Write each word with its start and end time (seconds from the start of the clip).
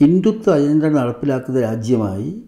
Hindutva 0.00 0.54
agenda 0.54 0.84
നടപ്പിലാക്കുന്ന 0.84 1.60
രാജ്യമായി 1.60 2.42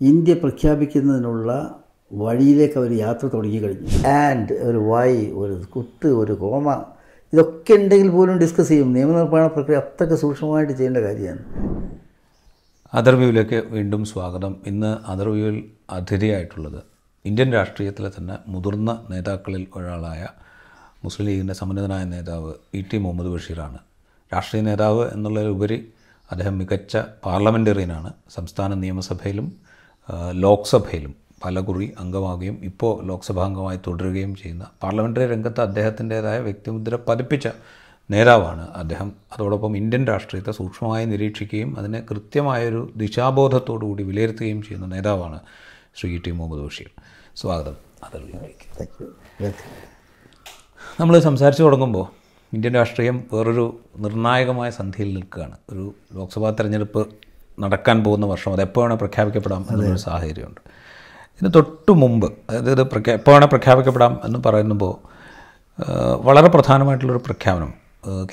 India 0.00 0.34
പ്രഖ്യാപിക്കുന്നതിനുള്ള 0.34 1.80
വഴിയിലേക്ക് 2.12 2.78
അവർ 2.78 2.92
യാത്ര 2.92 3.26
തുടങ്ങി 3.26 3.58
കഴിഞ്ഞു 3.58 4.08
ആൻഡ് 4.08 4.52
ഒരു 4.52 4.78
വൈ 4.78 5.26
ഒരു 5.26 5.62
കുത്ത് 5.76 6.06
ഒരു 6.06 6.32
കോമ 6.32 6.84
ഇതൊക്കെ 7.32 7.72
ഉണ്ടെങ്കിൽ 7.72 8.08
പോലും 8.08 8.38
ഡിസ്കസ് 8.38 8.68
ചെയ്യും. 8.68 8.92
നിയമനിർമ്മാണ 8.92 9.46
പ്രക്രിയ 9.46 9.76
അത്രയ്ക്ക് 9.76 10.16
സൂക്ഷ്മമായിട്ട് 10.16 10.72
ചെയ്യേണ്ട 10.72 10.98
കാര്യമാണ്. 10.98 11.44
അതർവ്യൂവിലേക്ക് 12.94 13.62
വീണ്ടും 13.66 14.04
സ്വാഗതം. 14.04 14.56
ഇന്ന് 14.66 15.10
അതർവ്യൂവിൽ 15.10 15.64
അതിഥിയായിട്ടുള്ളത് 15.90 16.82
ഇന്ത്യൻ 17.24 17.52
രാഷ്ട്രീയത്തിലെ 17.52 18.10
തന്നെ 18.18 18.38
മുതിർന്ന 18.48 19.06
നേതാക്കളിൽ 19.10 19.66
ഒരാളായ 19.76 20.28
മുസ്ലിം 21.04 21.28
ലീഗിന്റെ 21.28 21.54
സമന്നതനായ 21.54 22.04
നേതാവ് 22.04 22.52
ഇ 22.74 22.82
ടി 22.92 22.98
മുഹമ്മദ് 22.98 23.26
ബഷീറാണ്. 23.26 23.78
രാഷ്ട്രീയ 24.34 24.62
നേതാവ് 24.62 25.10
എന്നുള്ളതിലുപരി 25.14 25.78
അദ്ദേഹം 26.32 26.58
മികച്ച 26.58 26.96
പാർലമെന്റേറിയനാണ് 27.24 28.12
സംസ്ഥാന 28.34 28.74
നിയമസഭയിലും 28.74 29.48
ലോക്സഭയിലും 30.44 31.12
പലകുറി 31.44 31.86
അംഗമാവുകയും 31.98 32.56
ഇപ്പോൾ 32.64 32.92
ലോക്സഭാ 33.06 33.44
അംഗമായി 33.44 33.78
തുടരുകയും 33.86 34.34
ചെയ്യുന്ന 34.34 34.64
പാർലമെന്ററി 34.82 35.26
രംഗത്ത് 35.32 35.60
അദ്ദേഹത്തിന്റേതായ 35.60 36.38
വ്യക്തിമുദ്ര 36.38 36.98
പതിപ്പിച്ച 37.08 37.48
നേതാവാണ് 38.10 38.64
അദ്ദേഹം. 38.70 39.12
അതോടൊപ്പം 39.32 39.76
ഇന്ത്യൻ 39.76 40.02
രാഷ്ട്രീയത്തെ 40.06 40.52
സൂക്ഷ്മമായി 40.52 41.04
നിരീക്ഷിക്കുകയും 41.04 41.78
അതിനെ 41.78 42.00
കൃത്യമായൊരു 42.10 42.92
ദിശാബോധത്തോടു 42.96 43.84
കൂടി 43.84 44.02
വിലയിരുത്തുകയും 44.02 44.62
ചെയ്യുന്ന 44.62 44.86
നേതാവാണ് 44.94 45.40
ശ്രീ 45.96 46.10
ടി 46.26 46.30
മുഹമ്മദ് 46.30 46.64
ബഷീർ. 46.66 46.90
സ്വാഗതം. 47.36 47.76
അതറിയിലേക്ക് 48.04 49.04
വെൽക്കം 49.42 49.70
നമ്മൾ 51.00 51.14
സംസാരിച്ചു 51.18 51.62
തുടങ്ങുമ്പോൾ 51.62 52.06
ഇന്ത്യൻ 52.52 52.74
രാഷ്ട്രീയം 52.74 53.24
വേറൊരു 53.32 53.80
നിർണായകമായ 53.96 54.70
സന്ധിയിൽ 54.70 55.14
നിൽക്കുകയാണ്. 55.14 55.56
ഒരു 55.70 55.94
ലോക്സഭാ 56.14 56.50
തെരഞ്ഞെടുപ്പ് 56.50 57.06
നടക്കാൻ 57.60 58.04
പോകുന്ന 58.04 58.26
വർഷം 58.26 58.52
അത് 58.52 58.62
എപ്പോൾ 58.62 58.80
വേണേൽ 58.80 58.96
പ്രഖ്യാപിക്കപ്പെടാം 58.96 59.66
എന്നൊരു 59.70 59.96
സാഹചര്യമുണ്ട്. 59.96 60.60
ഇതിന് 61.36 61.54
തൊട്ട് 61.54 61.92
മുമ്പ് 61.92 62.26
അതായത് 62.26 62.70
ഇത് 62.70 62.82
പ്രഖ്യാ 62.82 63.14
എപ്പോൾ 63.14 63.30
വേണേൽ 63.30 63.48
പ്രഖ്യാപിക്കപ്പെടാം 63.48 64.20
എന്ന് 64.24 64.38
പറയുമ്പോൾ 64.46 64.94
വളരെ 66.26 66.48
പ്രധാനമായിട്ടുള്ളൊരു 66.48 67.22
പ്രഖ്യാപനം 67.26 67.72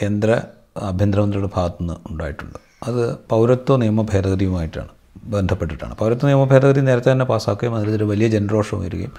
കേന്ദ്ര 0.01 0.41
ആഭ്യന്തരമന്ത്രിയുടെ 0.77 1.49
ഭാഗത്തുനിന്ന് 1.55 1.93
ഉണ്ടായിട്ടുണ്ട്. 2.11 2.59
അത് 2.87 3.03
പൗരത്വ 3.29 3.77
നിയമ 3.77 4.01
ഭേദഗതിയുമായിട്ടാണ് 4.01 4.93
ബന്ധപ്പെട്ടിട്ടാണ്. 5.23 5.95
പൗരത്വ 5.95 6.27
നിയമ 6.27 6.43
ഭേദഗതി 6.43 6.79
നേരത്തെ 6.79 7.11
തന്നെ 7.11 7.25
പാസ്സാക്കുകയും 7.25 7.75
അതിലൊരു 7.75 8.03
വലിയ 8.03 8.27
ജനരോഷം 8.27 8.79
വരികയും 8.81 9.13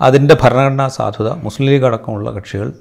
അതിന്റെ 0.00 0.36
ഭരണഘടനാ 0.42 0.88
സാധുത 0.88 1.28
മുസ്ലിം 1.30 1.68
ലീഗ് 1.68 1.84
അടക്കമുള്ള 1.84 2.30
കക്ഷികൾ 2.30 2.72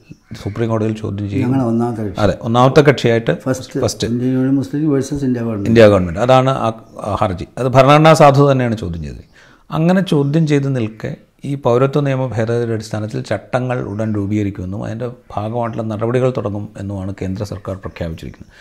സുപ്രീം 0.44 0.70
കോടതിയിൽ 0.70 0.95
ചോദ്യം 0.95 1.30
ചെയ്യും. 1.30 2.14
അതെ 2.20 2.38
ഒന്നാമത്തെ 2.42 2.81
കക്ഷിയായിട്ട് 2.81 3.34
ഫസ്റ്റ് 3.81 4.08
ഇന്ത്യ 4.08 5.88
ഗവൺമെന്റ് 5.88 6.20
അതാണ് 6.20 6.50
ആ 6.50 7.17
ഹർജി. 7.22 7.47
അത് 7.58 7.67
ഭരണഘടനാ 7.67 8.14
സാധുത 8.14 8.52
തന്നെയാണ് 8.52 8.78
ചോദ്യം 8.78 9.03
ചെയ്തത്. 9.03 9.23
അങ്ങനെ 9.72 10.02
ചോദ്യം 10.02 10.47
ചെയ്ത് 10.47 10.75
നിൽക്കെ 10.75 11.16
ഈ 11.45 11.56
പൗരത്വ 11.56 12.02
നിയമ 12.02 12.25
ഭേദഗതിയുടെ 12.28 12.73
അടിസ്ഥാനത്തിൽ 12.73 13.22
ചട്ടങ്ങൾ 13.22 13.78
ഉടൻ 13.81 14.16
രൂപീകരിക്കുമെന്നും 14.16 14.86
അതിന്റെ 14.86 15.08
ഭാഗമായിട്ടുള്ള 15.36 15.84
നടപടികൾ 15.84 16.34
തുടങ്ങും 16.38 16.70
എന്നുമാണ് 16.78 17.14
കേന്ദ്ര 17.22 17.44
സർക്കാർ 17.44 17.75
പ്രഖ്യാപിച്ചിരിക്കുന്നത്. 17.75 18.52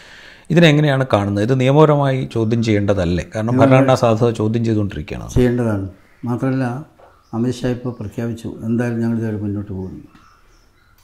ഇതിനെങ്ങനെയാണ് 0.50 1.06
കാണുന്നത്? 1.12 1.44
ഇത് 1.44 1.60
നിയമപരമായി 1.60 2.28
ചോദ്യം 2.34 2.62
ചെയ്യേണ്ടതല്ലേ? 2.62 3.24
കാരണം 3.34 3.56
ഭരണഘടനാ 3.56 3.94
സാധുത 3.94 4.30
ചോദ്യം 4.30 4.64
ചെയ്തുകൊണ്ടിരിക്കുകയാണ്. 4.64 5.34
ചെയ്യേണ്ടതാണ്. 5.34 5.88
മാത്രമല്ല 6.24 6.97
അമിത്ഷാ 7.34 7.68
ഇപ്പോൾ 7.68 7.92
പ്രഖ്യാപിച്ചു 8.00 8.48
എന്തായാലും 8.62 9.00
ഞങ്ങൾ 9.00 9.16
ഇതുവരെ 9.18 9.36
മുന്നോട്ട് 9.36 9.72
പോകുന്നു 9.72 10.04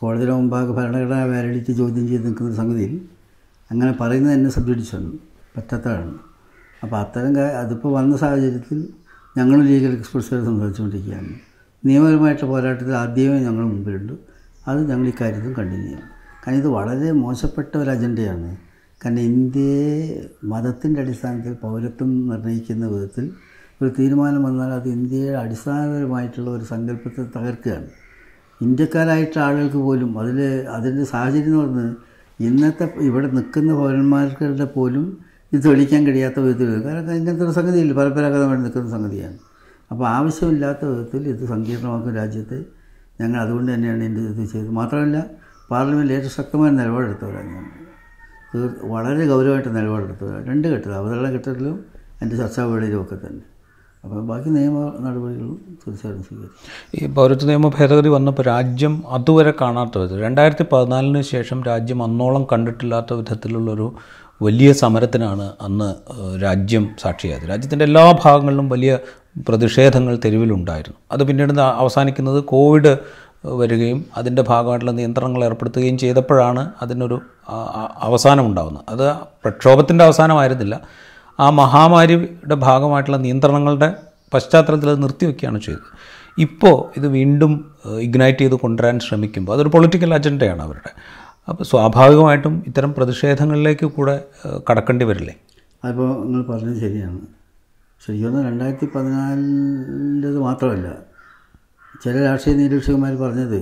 കോടതിയുടെ 0.01 0.33
മുമ്പാകെ 0.33 0.73
ഭരണഘടനാ 0.73 1.25
വാലിഡിറ്റി 1.25 1.73
ചോദ്യം 1.73 2.09
ചെയ്ത് 2.09 2.27
നിൽക്കുന്ന 2.27 2.55
സംഗതിയിൽ 2.55 2.95
അങ്ങനെ 3.71 3.93
പറയുന്നത് 4.01 4.33
എന്നെ 4.33 4.51
സബ്ജഡിച്ചാണ് 4.51 5.13
പറ്റാത്തതാണ്. 5.57 6.15
അപ്പോൾ 6.83 6.97
അത്തരം 6.97 7.39
അതിപ്പോൾ 7.59 7.93
വന്ന 7.93 8.17
സാഹചര്യത്തിൽ 8.17 8.89
ഞങ്ങൾ 9.39 9.63
ലീഗൽ 9.63 9.93
എക്സ്പെർട്സുകാരെ 9.93 10.45
സംസാരിച്ചുകൊണ്ടിരിക്കുകയാണ്. 10.45 11.33
നിയമപരമായിട്ട് 11.87 12.45
പോരാട്ടത്തിൽ 12.45 12.95
ആദ്യമേ 12.95 13.39
ഞങ്ങൾ 13.39 13.65
മുമ്പിലുണ്ട്. 13.65 14.13
അത് 14.69 14.91
ഞങ്ങൾ 14.91 15.07
ഈ 15.09 15.13
കാര്യത്തിൽ 15.21 15.55
കണ്ടിന്യൂ 15.55 15.87
ചെയ്യണം. 15.87 16.11
കാരണം 16.47 16.59
ഇത് 16.59 16.69
വളരെ 16.69 17.13
മോശപ്പെട്ട 17.13 17.77
ഒരു 17.77 17.91
അജണ്ടയാണ്. 17.91 18.57
കാരണം 19.05 19.21
ഇന്ത്യയെ 19.21 20.21
മതത്തിന്റെ 20.45 21.01
അടിസ്ഥാനത്തിൽ 21.01 21.55
പൗരത്വം 21.55 22.29
നിർണയിക്കുന്ന 22.29 22.87
വിധത്തിൽ 22.87 23.33
ഒരു 23.83 23.91
തീരുമാനം 23.99 24.43
വന്നാൽ 24.43 24.71
അത് 24.73 24.89
ഇന്ത്യയുടെ 24.89 25.39
അടിസ്ഥാനപരമായിട്ടുള്ള 25.39 26.51
ഒരു 26.51 26.65
സങ്കല്പത്തെ 26.65 27.23
തകർക്കുകയാണ്. 27.37 27.89
ഇന്ത്യക്കാരായിട്ടുള്ള 28.63 29.45
ആളുകൾക്ക് 29.45 29.77
പോലും 29.77 30.19
അതിൽ 30.19 30.39
അതിന്റെ 30.69 31.05
സാഹചര്യം 31.05 31.47
എന്ന് 31.47 31.61
പറഞ്ഞത് 31.63 31.93
ഇന്നത്തെ 32.41 32.87
ഇവിടെ 33.09 33.29
നിൽക്കുന്ന 33.29 33.73
പൗരന്മാർക്കുടെ 33.73 34.65
പോലും 34.77 35.05
ഇത് 35.53 35.65
തെളിയിക്കാൻ 35.65 36.07
കഴിയാത്ത 36.07 36.39
വിധത്തിൽ 36.41 36.69
കാരണം 36.85 37.13
ഇങ്ങനത്തെ 37.13 37.45
ഒരു 37.45 37.55
സംഗതിയില്ല. 37.59 37.93
പരമ്പരാഗതമായിട്ട് 37.93 38.65
നിൽക്കുന്ന 38.65 38.91
സംഗതിയാണ്. 38.91 39.39
അപ്പോൾ 39.91 40.07
ആവശ്യമില്ലാത്ത 40.09 40.85
വിധത്തിൽ 40.85 41.29
ഇത് 41.29 41.43
സങ്കീർണമാക്കുന്ന 41.53 42.15
രാജ്യത്തെ 42.19 42.59
ഞങ്ങൾ 43.21 43.39
അതുകൊണ്ട് 43.41 43.75
തന്നെയാണ് 43.75 44.03
എന്റെ 44.05 44.21
ഇത് 44.21 44.45
ചെയ്തത്. 44.53 44.71
മാത്രമല്ല 44.81 45.19
പാർലമെന്റിൽ 45.71 46.15
ഏറ്റവും 46.15 46.35
ശക്തമായ 46.39 46.71
നിലപാടെടുത്തവരാണ് 46.71 47.51
ഞാൻ 47.57 47.67
വളരെ 48.95 49.27
ഗൗരവമായിട്ട് 49.27 49.77
നിലപാടെടുത്തവരാണ്. 49.77 50.45
രണ്ട് 50.51 50.69
ഘട്ടത്തിൽ 50.69 50.95
അവതരണ 51.01 51.27
ഘട്ടത്തിലും 51.37 51.77
എന്റെ 52.23 52.37
ചർച്ചാ 52.37 52.65
വേളയിലും 52.65 53.03
ഒക്കെ 53.03 53.17
തന്നെ. 53.27 53.45
അപ്പോൾ 54.05 54.21
ബാക്കി 54.21 54.49
നിയമ 54.49 54.93
നടപടികളും 55.01 55.79
തീർച്ചയായിട്ടും 55.89 56.25
സ്വീകരിക്കും. 56.25 57.11
ഈ 57.11 57.15
പൗരത്വ 57.15 57.47
നിയമ 57.47 57.69
ഭേദഗതി 57.69 58.09
വന്നപ്പോൾ 58.09 58.43
രാജ്യം 58.43 59.05
അതുവരെ 59.09 59.55
കാണാത്ത 59.61 59.99
വിധത്തിൽ 59.99 60.23
രണ്ടായിരത്തി 60.23 60.65
പതിനാലിന് 60.73 61.23
ശേഷം 61.23 61.65
രാജ്യം 61.65 62.03
അന്നോളം 62.03 62.47
കണ്ടിട്ടില്ലാത്ത 62.53 63.13
വിധത്തിലുള്ളൊരു 63.13 63.95
വലിയ 64.43 64.73
സമരത്തിനാണ് 64.73 65.53
അന്ന് 65.61 65.95
രാജ്യം 66.43 66.91
സാക്ഷിയായത്. 67.01 67.49
രാജ്യത്തിന്റെ 67.49 67.85
എല്ലാ 67.85 68.19
ഭാഗങ്ങളിലും 68.25 68.69
വലിയ 68.69 68.99
പ്രതിഷേധങ്ങൾ 69.49 70.19
തെരുവിലുണ്ടായിരുന്നു. 70.25 70.99
അത് 71.13 71.25
പിന്നീട് 71.25 71.61
അവസാനിക്കുന്നത് 71.61 72.45
കോവിഡ് 72.45 72.97
വരികയും 73.47 74.05
അതിന്റെ 74.17 74.43
ഭാഗമായിട്ടുള്ള 74.43 74.93
നിയന്ത്രണങ്ങൾ 74.93 75.45
ഏർപ്പെടുത്തുകയും 75.45 75.99
ചെയ്തപ്പോഴാണ് 75.99 76.71
അതിനൊരു 76.83 77.21
ആ- 77.49 77.55
ആ- 77.55 77.99
അവസാനം 78.01 78.47
ഉണ്ടാകുന്നത് 78.47 78.85
അത് 78.89 79.17
പ്രക്ഷോഭത്തിന്റെ 79.17 80.05
അവസാനമായിരുന്നില്ല. 80.05 80.81
ആ 81.39 81.51
മഹാമാരിയുടെ 81.51 82.55
ഭാഗമായിട്ടുള്ള 82.55 83.19
നിയന്ത്രണങ്ങളുടെ 83.27 83.89
പശ്ചാത്തലത്തിൽ 84.35 84.89
അത് 84.93 85.03
നിർത്തിവെക്കുകയാണ് 85.03 85.59
ചെയ്തത്. 85.59 85.89
ഇപ്പോൾ 86.39 86.77
ഇത് 86.99 87.07
വീണ്ടും 87.07 87.53
ഇഗ്നൈറ്റ് 88.07 88.39
ചെയ്ത് 88.39 88.55
കൊണ്ടുവരാൻ 88.55 88.99
ശ്രമിക്കുമ്പോൾ 89.07 89.53
അതൊരു 89.55 89.69
പൊളിറ്റിക്കൽ 89.75 90.15
അജണ്ടയാണ് 90.15 90.63
അവരുടെ. 90.63 90.91
അപ്പോൾ 91.49 91.65
സ്വാഭാവികമായിട്ടും 91.65 92.55
ഇത്തരം 92.67 92.95
പ്രതിഷേധങ്ങളിലേക്ക് 92.99 93.87
കൂടെ 93.97 94.15
കടക്കേണ്ടി 94.71 95.05
വരില്ലേ? 95.05 95.35
അതിപ്പോൾ 95.85 96.11
നിങ്ങൾ 96.25 96.43
പറഞ്ഞത് 96.51 96.79
ശരിയാണ്. 96.85 97.21
ശരിക്കും 98.05 98.39
രണ്ടായിരത്തി 98.47 98.87
പതിനാലിന്റെത് 98.95 100.39
മാത്രമല്ല 100.39 100.89
ചില 102.05 102.15
രാഷ്ട്രീയ 102.27 102.55
നിരീക്ഷകന്മാർ 102.57 103.13
പറഞ്ഞത് 103.25 103.61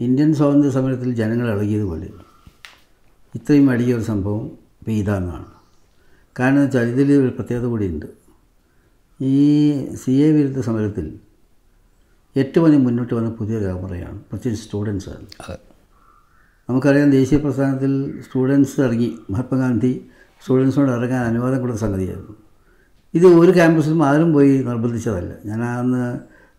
ഇന്ത്യൻ 0.00 0.34
സ്വാതന്ത്ര്യ 0.34 0.72
സമരത്തിൽ 0.76 1.14
ജനങ്ങൾ 1.20 1.46
ഇളകിയതുപോലെ 1.54 2.08
ഇത്രയും 3.34 3.70
അടിയൊരു 3.70 4.04
സംഭവം 4.10 4.44
ഇപ്പോൾ 4.80 4.90
ഇതാണെന്നാണ് 4.92 5.48
കാരണം 6.38 6.60
വെച്ചാൽ 6.64 6.88
ഇതിൽ 6.92 7.08
ഒരു 7.22 7.32
പ്രത്യേകത 7.36 7.66
കൂടിയുണ്ട്. 7.66 8.06
ഈ 9.20 9.38
സി 10.02 10.12
എ 10.26 10.28
വിരുദ്ധ 10.32 10.60
സമരത്തിൽ 10.60 11.06
ഏറ്റവും 12.36 12.64
അധികം 12.66 12.84
മുന്നോട്ട് 12.84 13.14
വന്ന 13.14 13.30
പുതിയ 13.30 13.56
തലമുറയാണ് 13.58 14.18
പ്രത്യേകിച്ച് 14.30 14.64
സ്റ്റുഡൻസാണ് 14.66 15.26
നമുക്കറിയാം 16.68 17.10
ദേശീയ 17.10 17.38
പ്രസ്ഥാനത്തിൽ 17.38 17.92
സ്റ്റുഡൻസ് 18.24 18.80
ഇറങ്ങി. 18.80 19.08
മഹാത്മാഗാന്ധി 19.30 19.92
സ്റ്റുഡൻസിനോട് 20.42 20.92
ഇറങ്ങാൻ 20.96 21.22
അനുവാദം 21.30 21.60
കൊടുത്ത 21.60 21.78
സംഗതിയായിരുന്നു. 21.78 22.34
ഇത് 23.14 23.26
ഒരു 23.40 23.52
ക്യാമ്പസിലും 23.58 24.00
ആരും 24.08 24.32
പോയി 24.32 24.52
നിർബന്ധിച്ചതല്ല. 24.68 25.32
ഞാൻ 25.44 25.60
അന്ന് 25.64 26.04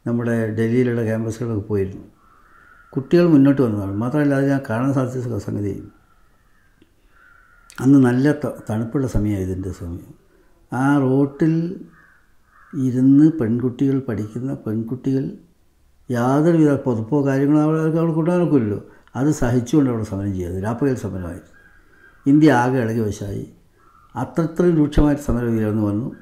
നമ്മുടെ 0.07 0.35
ഡൽഹിയിലുള്ള 0.57 1.01
ക്യാമ്പസുകളൊക്കെ 1.03 1.65
പോയിരുന്നു. 1.71 2.05
കുട്ടികൾ 2.93 3.25
മുന്നോട്ട് 3.35 3.61
വന്നതാണ്. 3.61 3.95
മാത്രമല്ല 4.03 4.33
അത് 4.39 4.47
ഞാൻ 4.49 4.61
കാണാൻ 4.69 4.93
സാധിച്ച 4.93 5.39
സംഗതി 5.47 5.73
അന്ന് 7.79 7.99
നല്ല 7.99 8.31
തണുപ്പുള്ള 8.69 9.07
സമയമാണ് 9.07 9.43
ഇതിന്റെ 9.43 9.71
സമയം. 9.71 10.13
ആ 10.73 10.97
റോട്ടിൽ 10.97 11.53
ഇരുന്ന് 12.73 13.31
പെൺകുട്ടികൾ 13.31 14.00
പഠിക്കുന്ന 14.00 14.53
പെൺകുട്ടികൾ 14.53 15.31
യാതൊരുവിധ 16.09 16.71
പൊതുപ്പോ 16.73 17.27
കാര്യങ്ങളോ 17.27 17.62
അവർക്ക് 17.62 17.97
അവിടെ 17.97 18.13
കൊണ്ടുപോകാനൊക്കില്ലല്ലോ. 18.13 18.85
അത് 19.15 19.31
സഹിച്ചുകൊണ്ട് 19.31 19.89
അവിടെ 19.89 20.03
സമരം 20.03 20.33
ചെയ്തത് 20.33 20.63
രാപ്പകൽ 20.63 20.95
സമരമായി 20.95 21.39
ഇന്ത്യ 22.25 22.51
ആകെ 22.53 22.77
ഇളകി 22.77 23.00
വശമായി 23.00 23.50
അത്രത്രയും 24.15 24.75
രൂക്ഷമായിട്ട് 24.77 25.24
സമരം 25.24 25.57
ഉയർന്നു 25.57 25.83
വന്നു. 25.88 26.15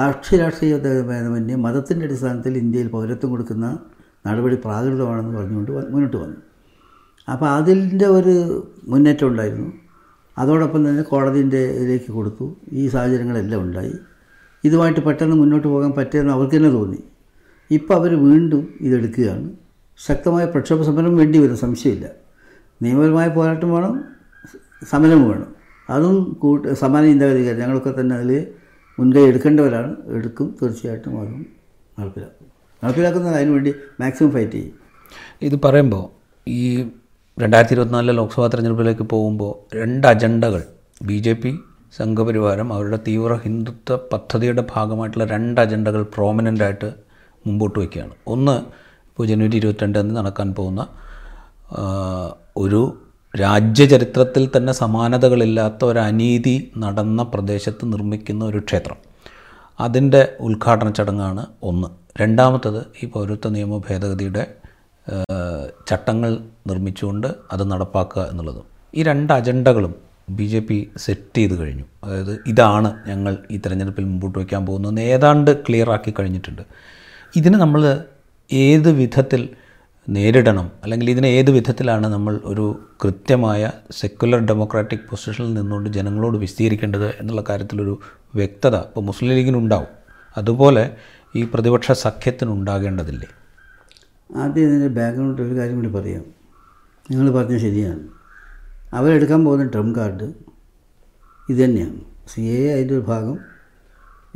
കക്ഷി 0.00 0.36
രാഷ്ട്രീയ 0.36 0.78
ഭേദമന്യേ 0.78 1.54
മതത്തിന്റെ 1.54 2.06
അടിസ്ഥാനത്തിൽ 2.06 2.58
ഇന്ത്യയിൽ 2.58 2.88
പൗരത്വം 2.88 3.30
കൊടുക്കുന്ന 3.30 3.78
നടപടി 4.26 4.56
പ്രാകൃതമാണെന്ന് 4.56 5.38
പറഞ്ഞുകൊണ്ട് 5.38 5.70
മുന്നോട്ട് 5.70 6.16
വന്നു. 6.16 6.36
അപ്പോൾ 7.32 7.48
അതിന്റെ 7.48 8.06
ഒരു 8.06 8.34
മുന്നേറ്റം 8.88 9.28
ഉണ്ടായിരുന്നു. 9.28 9.83
അതോടൊപ്പം 10.38 10.88
തന്നെ 10.88 11.02
കോടതിന്റെ 11.02 11.62
ഇതിലേക്ക് 11.70 12.12
കൊടുത്തു. 12.12 12.56
ഈ 12.72 12.88
സാഹചര്യങ്ങളെല്ലാം 12.88 13.60
ഉണ്ടായി. 13.62 13.94
ഇതുമായിട്ട് 14.64 15.00
പെട്ടെന്ന് 15.00 15.36
മുന്നോട്ട് 15.36 15.68
പോകാൻ 15.68 15.92
പറ്റിയെന്ന് 15.92 16.32
അവർക്ക് 16.32 16.56
തന്നെ 16.56 16.70
തോന്നി. 16.70 17.00
ഇപ്പോൾ 17.70 17.94
അവർ 17.94 18.12
വീണ്ടും 18.14 18.74
ഇതെടുക്കുകയാണ്. 18.80 19.50
ശക്തമായ 19.98 20.44
പ്രക്ഷോഭ 20.44 20.82
സമരം 20.82 21.16
വേണ്ടി 21.16 21.38
വരും 21.38 21.56
സംശയമില്ല. 21.56 22.06
നിയമപരമായ 22.82 23.28
പോരാട്ടം 23.28 23.74
വേണം 23.74 24.04
സമരം 24.90 25.28
വേണം. 25.28 25.50
അതും 25.90 26.36
കൂട്ട് 26.40 26.68
സമാന 26.72 27.04
ചിന്താഗതിക്കാർ 27.04 27.54
ഞങ്ങളൊക്കെ 27.54 28.00
തന്നെ 28.00 28.16
അതിൽ 28.16 28.46
മുൻകൈ 28.98 29.22
എടുക്കേണ്ടവരാണ്. 29.22 29.96
എടുക്കും 30.06 30.56
തീർച്ചയായിട്ടും 30.62 31.20
അതും 31.20 31.46
നടപ്പിലാക്കും. 32.00 32.46
നടപ്പിലാക്കുന്നത് 32.84 33.34
അതിനുവേണ്ടി 33.34 33.74
മാക്സിമം 34.00 34.30
ഫൈറ്റ് 34.30 34.52
ചെയ്യും. 34.52 34.74
ഇത് 35.42 35.56
പറയുമ്പോൾ 35.64 36.04
ഈ 36.48 36.60
രണ്ടായിരത്തി 37.38 37.74
ഇരുപത്തിനാലിലെ 37.74 38.12
ലോക്സഭാ 38.12 38.46
തെരഞ്ഞെടുപ്പിലേക്ക് 38.46 39.02
പോകുമ്പോൾ 39.02 39.52
രണ്ട് 39.76 40.06
അജണ്ടകൾ 40.06 40.62
ബി 41.02 41.16
ജെ 41.18 41.32
പി 41.32 41.50
സംഘപരിവാരം 41.96 42.72
അവരുടെ 42.72 42.96
തീവ്ര 42.96 43.32
ഹിന്ദുത്വ 43.34 43.96
പദ്ധതിയുടെ 44.12 44.62
ഭാഗമായിട്ടുള്ള 44.74 45.24
രണ്ട് 45.24 45.60
അജണ്ടകൾ 45.60 46.02
പ്രോമിനന്റ് 46.02 46.64
ആയിട്ട് 46.64 46.88
മുമ്പോട്ട് 47.46 47.78
വയ്ക്കുകയാണ്. 47.78 48.14
ഒന്ന് 48.26 48.54
ഇപ്പോൾ 49.08 49.26
ജനുവരി 49.26 49.56
ഇരുപത്തിരണ്ടിന് 49.56 50.16
നടക്കാൻ 50.16 50.54
പോകുന്ന 50.54 50.86
ഒരു 52.56 52.82
രാജ്യചരിത്രത്തിൽ 53.36 54.50
തന്നെ 54.56 54.72
സമാനതകളില്ലാത്ത 54.72 55.84
ഒരു 55.84 55.98
അനീതി 55.98 56.56
നടന്ന 56.78 57.22
പ്രദേശത്ത് 57.22 57.92
നിർമ്മിക്കുന്ന 57.92 58.44
ഒരു 58.44 58.58
ക്ഷേത്രം. 58.58 58.98
അതിന്റെ 59.80 60.36
ഉദ്ഘാടന 60.40 60.88
ചടങ്ങാണ് 60.90 61.46
ഒന്ന്. 61.62 61.88
രണ്ടാമത്തത് 62.20 62.80
ഈ 63.02 63.06
പൗരത്വ 63.06 63.50
നിയമ 63.50 63.78
ഭേദഗതിയുടെ 63.88 64.44
ചട്ടങ്ങൾ 65.88 66.30
നിർമ്മിച്ചുകൊണ്ട് 66.66 67.28
അത് 67.52 67.70
നടപ്പാക്കുക 67.72 68.22
എന്നുള്ളതും 68.30 68.66
ഈ 68.94 69.02
രണ്ട് 69.02 69.32
അജണ്ടകളും 69.32 69.94
ബി 70.36 70.46
ജെ 70.52 70.60
പി 70.60 70.76
സെറ്റ് 70.96 71.38
ചെയ്ത് 71.38 71.54
കഴിഞ്ഞു. 71.60 71.84
അതായത് 72.04 72.34
ഇതാണ് 72.46 72.90
ഞങ്ങൾ 73.08 73.32
ഈ 73.50 73.56
തെരഞ്ഞെടുപ്പിൽ 73.64 74.04
മുമ്പോട്ട് 74.04 74.36
വയ്ക്കാൻ 74.38 74.62
പോകുന്നതെന്ന് 74.66 75.02
ഏതാണ്ട് 75.14 75.50
ക്ലിയർ 75.66 75.90
ആക്കി 75.90 76.14
കഴിഞ്ഞിട്ടുണ്ട്. 76.18 76.62
ഇതിന് 77.36 77.56
നമ്മൾ 77.56 77.82
ഏത് 78.50 78.88
വിധത്തിൽ 79.00 79.42
നേരിടണം? 80.08 80.66
അല്ലെങ്കിൽ 80.84 81.10
ഇതിനെ 81.10 81.28
ഏത് 81.28 81.50
വിധത്തിലാണ് 81.50 82.06
നമ്മൾ 82.06 82.40
ഒരു 82.44 82.66
കൃത്യമായ 83.02 83.70
സെക്യുലർ 84.00 84.40
ഡെമോക്രാറ്റിക് 84.50 85.06
പൊസിഷനിൽ 85.10 85.52
നിന്നുകൊണ്ട് 85.58 85.90
ജനങ്ങളോട് 85.90 86.36
വിശദീകരിക്കേണ്ടത് 86.36 87.08
എന്നുള്ള 87.20 87.44
കാര്യത്തിലൊരു 87.50 87.94
വ്യക്തത 88.40 88.76
ഇപ്പോൾ 88.88 89.04
മുസ്ലിം 89.10 89.32
ലീഗിനുണ്ടാവും 89.38 89.92
അതുപോലെ 90.36 90.84
ഈ 91.36 91.42
പ്രതിപക്ഷ 91.42 91.92
സഖ്യത്തിനുണ്ടാകേണ്ടതില്ലേ? 91.92 93.28
ആദ്യം 94.36 94.64
ഇതിന്റെ 94.68 94.88
ബാക്ക്ഗ്രൗണ്ട് 94.88 95.42
ഒരു 95.42 95.54
കാര്യം 95.54 95.76
കൂടി 95.76 95.88
പറയാം. 95.88 96.24
നിങ്ങൾ 97.10 97.30
പറഞ്ഞത് 97.30 97.58
ശരിയാണ്. 97.58 98.00
അവരെടുക്കാൻ 98.92 99.44
പോകുന്ന 99.44 99.64
ട്രം 99.64 99.96
കാർഡ് 99.96 100.24
ഇത് 101.50 101.64
തന്നെയാണ് 101.64 102.00
സി 102.28 102.40
എ 102.40 102.72
അതിന്റെ 102.72 102.94
ഒരു 102.94 103.00
ഭാഗം 103.00 103.38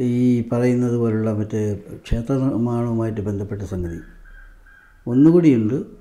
ഈ 0.01 0.49
പറയുന്നത് 0.53 0.97
പോലുള്ള 0.97 1.33
മറ്റേ 1.33 1.75
ക്ഷേത്ര 2.05 2.33
നിർമ്മാണവുമായിട്ട് 2.33 3.21
ബന്ധപ്പെട്ട 3.21 3.63
സംഗതി. 3.63 4.01
ഒന്നുകൂടിയുണ്ട് 5.07 5.99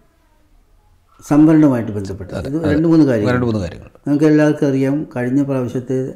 സംവരണവുമായിട്ട് 1.27 1.91
ബന്ധപ്പെട്ട. 1.91 2.31
ഇത് 2.31 2.63
രണ്ട് 2.71 2.87
മൂന്ന് 2.87 3.05
കാര്യങ്ങൾ. 3.05 3.33
രണ്ട് 3.33 3.45
മൂന്ന് 3.45 3.59
കാര്യങ്ങൾ. 3.59 3.89
നമുക്ക് 4.07 4.25
എല്ലാവർക്കും 4.25 4.67
അറിയാം 4.67 5.07
കഴിഞ്ഞ 5.15 5.43
പ്രാവശ്യത്തെ 5.43 6.13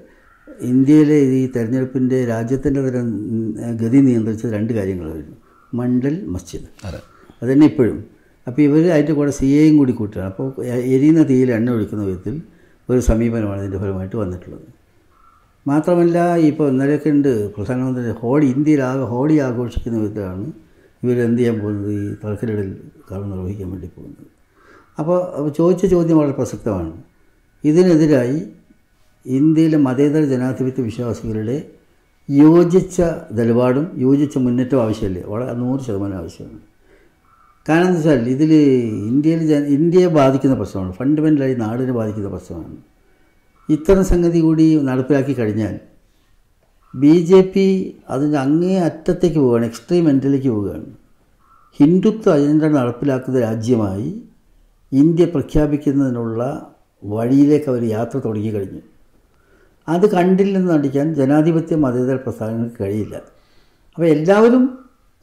ഇന്ത്യയിലെ 0.62 1.13
ഈ 1.13 1.51
തെരഞ്ഞെടുപ്പിന്റെ 1.56 2.25
രാജ്യത്തിന്റെ 2.25 2.81
തരം 2.81 3.07
ഗതി 3.75 3.98
നിയന്ത്രിച്ച 3.98 4.45
രണ്ട് 4.45 4.74
കാര്യങ്ങളായിരുന്നു. 4.74 5.36
മണ്ഡൽ 5.74 6.25
മസ്ജിദ്. 6.25 6.86
അതെ. 6.86 7.00
അതുതന്നെ 7.41 7.67
ഇപ്പോഴും. 7.67 8.05
അപ്പോൾ 8.47 8.61
ഇവർ 8.61 8.91
അതിന്റെ 8.93 9.13
കൂടെ 9.13 9.31
സി 9.31 9.45
എയും 9.45 9.77
കൂടി 9.77 9.91
കൂട്ടുകയാണ്. 9.91 10.29
അപ്പോൾ 10.29 10.65
എരിയുന്ന 10.65 11.23
തീയിൽ 11.29 11.51
എണ്ണ 11.51 11.71
ഒഴിക്കുന്ന 11.71 12.03
വിധത്തിൽ 12.03 12.41
ഒരു 12.89 12.99
സമീപനമാണ് 12.99 13.59
ഇതിന്റെ 13.59 13.77
ഫലമായിട്ട് 13.77 14.15
വന്നിട്ടുള്ളത്. 14.15 14.67
മാത്രമല്ല 15.67 16.35
ഇപ്പോൾ 16.35 16.69
ഇന്നലെയൊക്കെ 16.69 17.09
ഉണ്ട് 17.09 17.53
പ്രധാനമന്ത്രി 17.55 18.11
ഹോളി 18.11 18.45
ഇന്ത്യയിലാകെ 18.45 19.03
ഹോളി 19.03 19.35
ആഘോഷിക്കുന്ന 19.38 19.97
വിധത്തിലാണ് 19.99 20.51
എന്ത് 21.05 21.39
ചെയ്യാൻ 21.39 21.59
പോകുന്നത്? 21.59 21.91
ഈ 21.91 22.15
തറക്കല്ലിടൽ 22.23 22.77
കടം 23.09 23.29
നിർവഹിക്കാൻ 23.29 23.69
വേണ്ടി 23.71 23.89
പോകുന്നത്. 23.95 24.25
അപ്പോൾ 24.99 25.49
ചോദിച്ച 25.57 25.85
ചോദ്യം 25.85 26.17
വളരെ 26.17 26.31
പ്രസക്തമാണ്. 26.31 26.94
ഇതിനെതിരായി 27.63 28.41
ഇന്ത്യയിലെ 29.25 29.77
മതേതര 29.77 30.23
ജനാധിപത്യ 30.23 30.83
വിശ്വാസികളുടെ 30.83 31.57
യോജിച്ച 32.29 33.01
നിലപാടും 33.31 33.87
യോജിച്ച 33.97 34.37
മുന്നേറ്റവും 34.37 34.81
ആവശ്യമല്ലേ? 34.81 35.23
വളരെ 35.27 35.53
നൂറ് 35.53 35.81
ശതമാനം 35.81 36.17
ആവശ്യമാണ്. 36.17 36.70
കാരണം 37.67 37.87
എന്താ 37.87 37.99
വെച്ചാൽ 37.99 38.29
ഇതിൽ 38.29 38.51
ഇന്ത്യയിൽ 39.09 39.41
ഇന്ത്യയെ 39.77 40.07
ബാധിക്കുന്ന 40.07 40.55
പ്രശ്നമാണ്. 40.55 40.91
ഫണ്ടമെന്റലായി 40.93 41.55
നാടിനെ 41.55 41.93
ബാധിക്കുന്ന 41.93 42.29
പ്രശ്നമാണ്. 42.29 42.75
ഇത്തരം 43.69 44.03
സംഗതി 44.03 44.39
കൂടി 44.39 44.75
നടപ്പിലാക്കി 44.83 45.33
കഴിഞ്ഞാൽ 45.33 45.75
ബി 46.95 47.25
ജെ 47.25 47.41
പി 47.41 47.65
അതിന്റെ 48.09 48.37
അങ്ങേ 48.37 48.79
അറ്റത്തേക്ക് 48.79 49.39
പോവുകയാണ് 49.39 49.65
എക്സ്ട്രീം 49.65 50.09
എൻഡിലേക്ക് 50.09 50.49
പോവുകയാണ്. 50.49 50.85
ഹിന്ദുത്വ 51.79 52.33
അജണ്ട 52.33 52.63
നടപ്പിലാക്കുന്ന 52.63 53.39
രാജ്യമായി 53.39 54.09
ഇന്ത്യ 54.91 55.25
പ്രഖ്യാപിക്കുന്നതിനുള്ള 55.25 56.69
വഴിയിലേക്ക് 57.03 57.69
അവർ 57.69 57.83
യാത്ര 57.83 58.17
തുടങ്ങി 58.17 58.49
കഴിഞ്ഞു 58.49 58.81
അത് 59.87 60.05
കണ്ടില്ലെന്ന് 60.15 60.71
നടിക്കാൻ 60.73 61.13
ജനാധിപത്യ 61.13 61.75
മതേതര 61.75 62.15
പ്രസ്ഥാനങ്ങൾക്ക് 62.15 62.83
കഴിയില്ല. 62.83 63.15
അപ്പോൾ 63.97 64.07
എല്ലാവരും 64.07 64.63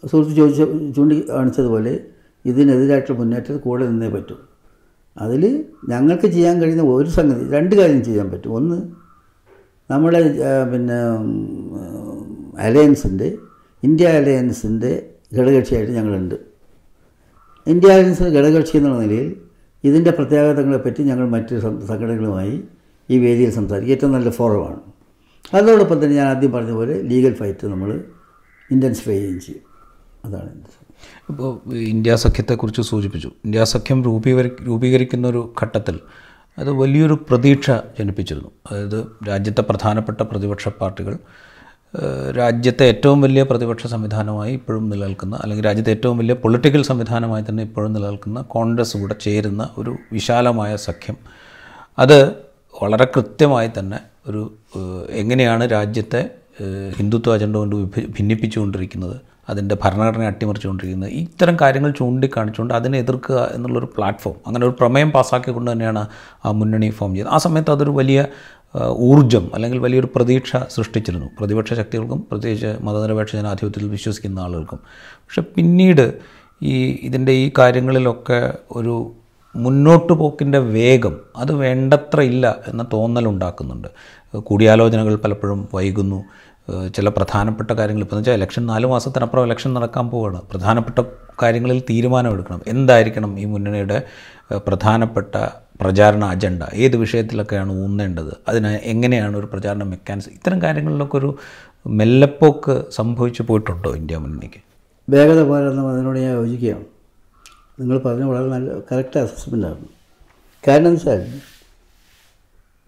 സുഹൃത്ത് 0.02 0.36
ചോദിച്ച 0.36 0.62
ചൂണ്ടി 0.96 1.24
കാണിച്ചതുപോലെ 1.28 1.92
ഇതിനെതിരായിട്ടുള്ള 2.44 3.18
മുന്നേറ്റത്തിൽ 3.18 3.56
കൂടെ 3.56 3.86
നിന്നേ 3.86 4.08
പറ്റൂ. 4.08 4.36
അതിൽ 5.18 5.64
ഞങ്ങൾക്ക് 5.88 6.26
ചെയ്യാൻ 6.26 6.62
കഴിയുന്ന 6.62 6.82
ഒരു 6.82 7.08
സംഗതി 7.08 7.50
രണ്ട് 7.50 7.74
കാര്യം 7.74 8.04
ചെയ്യാൻ 8.04 8.30
പറ്റും. 8.30 8.52
ഒന്ന് 8.52 8.82
നമ്മുടെ 9.90 10.18
ആ, 10.18 10.64
പിന്നെ 10.64 10.94
അലയൻസിന്റെ 12.58 13.36
ഇന്ത്യ 13.84 14.06
അലയൻസിന്റെ 14.06 15.10
ഘടകകക്ഷിയായിട്ട് 15.38 15.92
ഞങ്ങളുണ്ട്. 15.92 16.34
ഇന്ത്യ 17.66 17.92
അലയൻസിന്റെ 17.92 18.40
ഘടകകക്ഷി 18.40 18.76
എന്നുള്ള 18.76 18.98
നിലയിൽ 18.98 19.36
ഇതിന്റെ 19.84 20.10
പ്രത്യാഘാതങ്ങളെപ്പറ്റി 20.10 21.02
ഞങ്ങൾ 21.02 21.28
മറ്റ് 21.28 21.60
സംഘടനകളുമായി 21.60 22.64
ഈ 23.10 23.18
വേദിയിൽ 23.18 23.50
സംസാരിക്കും. 23.50 23.94
ഏറ്റവും 23.94 24.12
നല്ല 24.12 24.30
ഫോറമാണ്. 24.30 24.80
അതോടൊപ്പം 25.54 26.04
തന്നെ 26.04 26.16
ഞാൻ 26.16 26.26
ആദ്യം 26.26 26.52
പറഞ്ഞ 26.52 26.70
പോലെ 26.70 27.02
ലീഗൽ 27.02 27.34
ഫൈറ്റ് 27.34 27.66
നമ്മൾ 27.66 28.04
ഇന്റൻസിഫൈ 28.70 29.12
ചെയ്യുകയും 29.12 29.40
ചെയ്യും. 29.40 29.67
അതാണ് 30.24 30.50
എന്റെ 30.50 30.70
ഇപ്പോൾ 31.30 31.74
ഇന്ത്യ 31.74 32.16
സഖ്യത്തെക്കുറിച്ച് 32.16 32.82
സൂചിപ്പിച്ചു. 32.82 33.28
ഇന്ത്യ 33.44 33.64
സഖ്യം 33.64 34.04
രൂപീകരി 34.04 34.50
രൂപീകരിക്കുന്ന 34.62 35.28
ഒരു 35.28 35.54
ഘട്ടത്തിൽ 35.62 36.00
അത് 36.58 36.70
വലിയൊരു 36.70 37.14
പ്രതീക്ഷ 37.28 37.70
ജനിപ്പിച്ചിരുന്നു. 37.70 38.50
അതായത് 38.70 39.06
രാജ്യത്തെ 39.28 39.62
പ്രധാനപ്പെട്ട 39.62 40.20
പ്രതിപക്ഷ 40.20 40.68
പാർട്ടികൾ 40.68 41.18
രാജ്യത്തെ 42.38 42.84
ഏറ്റവും 42.84 43.20
വലിയ 43.20 43.42
പ്രതിപക്ഷ 43.42 43.86
സംവിധാനമായി 43.86 44.54
ഇപ്പോഴും 44.54 44.90
നിലനിൽക്കുന്ന 44.90 45.36
അല്ലെങ്കിൽ 45.36 45.64
രാജ്യത്തെ 45.64 45.90
ഏറ്റവും 45.90 46.18
വലിയ 46.18 46.34
പൊളിറ്റിക്കൽ 46.34 46.82
സംവിധാനമായി 46.82 47.44
തന്നെ 47.48 47.62
ഇപ്പോഴും 47.62 47.92
നിലനിൽക്കുന്ന 47.92 48.40
കോൺഗ്രസ് 48.40 48.96
കൂടെ 48.96 49.14
ചേരുന്ന 49.20 49.68
ഒരു 49.78 49.96
വിശാലമായ 50.12 50.76
സഖ്യം. 50.76 51.16
അത് 51.98 52.32
വളരെ 52.82 53.04
കൃത്യമായി 53.04 53.70
തന്നെ 53.78 54.00
ഒരു 54.28 54.52
എങ്ങനെയാണ് 55.10 55.70
രാജ്യത്തെ 55.70 56.30
ഹിന്ദുത്വ 56.98 57.34
അജണ്ട 57.34 57.56
കൊണ്ട് 57.56 57.76
ഭിന്നിപ്പിച്ചുകൊണ്ടിരിക്കുന്നത് 58.08 59.27
അതിന്റെ 59.48 59.74
ഭരണഘടന 59.84 60.22
അട്ടിമറിച്ചുകൊണ്ടിരിക്കുന്നത് 60.22 61.10
ഇത്തരം 61.10 61.56
കാര്യങ്ങൾ 61.60 61.90
ചൂണ്ടിക്കാണിച്ചുകൊണ്ട് 61.90 62.74
അതിനെ 62.74 62.98
എതിർക്കുക 62.98 63.50
എന്നുള്ളൊരു 63.54 63.88
പ്ലാറ്റ്ഫോം 63.96 64.36
അങ്ങനെ 64.46 64.66
ഒരു 64.66 64.76
പ്രമേയം 64.80 65.10
പാസ്സാക്കിക്കൊണ്ട് 65.10 65.72
തന്നെയാണ് 65.72 66.06
ആ 66.44 66.50
മുന്നണി 66.50 66.90
ഫോം 66.90 67.14
ചെയ്തത്. 67.14 67.30
ആ 67.30 67.38
സമയത്ത് 67.38 67.70
അതൊരു 67.70 67.90
വലിയ 67.90 68.26
ഊർജം 69.10 69.38
ഊർജം 69.38 69.50
അല്ലെങ്കിൽ 69.54 69.78
വലിയൊരു 69.78 70.08
പ്രതീക്ഷ 70.16 70.56
സൃഷ്ടിച്ചിരുന്നു. 70.56 71.26
പ്രതിപക്ഷ 71.38 71.74
ശക്തികൾക്കും 71.74 72.26
പ്രത്യേകിച്ച് 72.30 72.76
മതനിരപേക്ഷ 72.80 73.36
ജനാധിപത്യത്തിൽ 73.36 73.88
വിശ്വസിക്കുന്ന 73.88 74.40
ആളുകൾക്കും. 74.40 74.78
പക്ഷെ 75.24 75.42
പിന്നീട് 75.42 76.14
ഈ 76.62 76.98
ഇതിന്റെ 77.02 77.32
ഈ 77.32 77.50
കാര്യങ്ങളിലൊക്കെ 77.58 78.54
ഒരു 78.70 79.12
മുന്നോട്ട് 79.56 80.12
പോക്കിന്റെ 80.12 80.58
വേഗം 80.58 81.16
അത് 81.36 81.52
വേണ്ടത്ര 81.52 82.20
ഇല്ല 82.20 82.56
എന്ന 82.68 82.86
തോന്നലുണ്ടാക്കുന്നുണ്ട്. 82.92 83.88
കൂടിയാലോചനകൾ 84.38 85.14
പലപ്പോഴും 85.14 85.68
വൈകുന്നു. 85.74 86.24
ചില 86.96 87.08
പ്രധാനപ്പെട്ട 87.08 87.70
കാര്യങ്ങൾ. 87.78 88.02
ഇപ്പോൾ 88.06 88.16
വെച്ചാൽ 88.16 88.36
ഇലക്ഷൻ 88.38 88.62
നാല് 88.72 88.86
മാസത്തിനപ്പുറം 88.92 89.46
ഇലക്ഷൻ 89.48 89.70
നടക്കാൻ 89.78 90.06
പോവുകയാണ് 90.12 90.40
പ്രധാനപ്പെട്ട 90.52 90.98
കാര്യങ്ങളിൽ 91.42 91.80
തീരുമാനമെടുക്കണം 91.90 92.60
എന്തായിരിക്കണം 92.72 93.32
ഈ 93.42 93.44
മുന്നണിയുടെ 93.54 93.98
പ്രധാനപ്പെട്ട 94.68 95.34
പ്രചാരണ 95.82 96.24
അജണ്ട 96.34 96.62
ഏത് 96.84 96.96
വിഷയത്തിലൊക്കെയാണ് 97.02 97.72
ഊന്നേണ്ടത്? 97.82 98.32
അതിന് 98.50 98.70
എങ്ങനെയാണ് 98.92 99.34
ഒരു 99.40 99.48
പ്രചാരണ 99.52 99.82
മെക്കാനിസം 99.92 100.32
ഇത്തരം 100.36 100.58
കാര്യങ്ങളിലൊക്കെ 100.62 101.16
ഒരു 101.18 101.30
മെല്ലപ്പോക്ക് 102.00 102.74
സംഭവിച്ചു 102.98 103.42
പോയിട്ടുണ്ടോ 103.48 103.90
ഇന്ത്യ 104.00 104.18
മുന്നണിക്ക്? 104.24 104.60
വേഗത 105.08 105.40
പോലെന്ന് 105.50 105.82
അതിനോട് 105.92 106.18
ഞാൻ 106.24 106.32
യോജിക്കുകയാണ്. 106.40 106.86
നിങ്ങൾ 107.80 107.98
പറഞ്ഞ 108.06 108.24
വളരെ 108.30 108.48
നല്ല 108.54 108.78
കറക്റ്റ് 108.88 109.18
അസസ്മെന്റാണ് 109.24 109.86
കാരണം 110.64 110.90
വെച്ചാൽ 110.94 111.22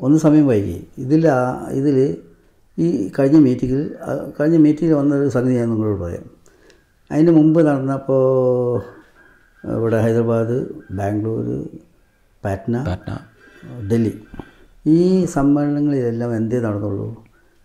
ഒന്ന് 0.00 0.18
സമയം 0.24 0.46
വൈകി. 0.52 0.76
ഇതിൽ 1.04 1.22
ഇതിൽ 1.80 1.96
ഈ 2.80 3.10
കഴിഞ്ഞ 3.18 3.38
മീറ്റിങ്ങിൽ 3.38 3.82
കഴിഞ്ഞ 4.40 4.56
മീറ്റിങ്ങിൽ 4.56 4.94
വന്നൊരു 4.94 5.28
സംഗതി 5.28 5.54
ഞാൻ 5.54 5.68
നിങ്ങളോട് 5.68 6.00
പറയാം. 6.00 6.26
അതിന് 7.10 7.30
മുമ്പ് 7.30 7.60
നടന്നപ്പോൾ 7.66 8.22
ഇവിടെ 9.76 9.98
ഹൈദരാബാദ് 10.00 10.56
ബാംഗ്ലൂർ 10.98 11.46
പാറ്റ്ന 12.44 12.76
പാറ്റ്ന. 12.86 13.16
ഡൽഹി. 13.90 14.12
ഈ 14.86 15.24
സമ്മേളനങ്ങളിലെല്ലാം 15.24 16.36
എന്തേ 16.36 16.60
നടന്നുള്ളൂ? 16.60 17.08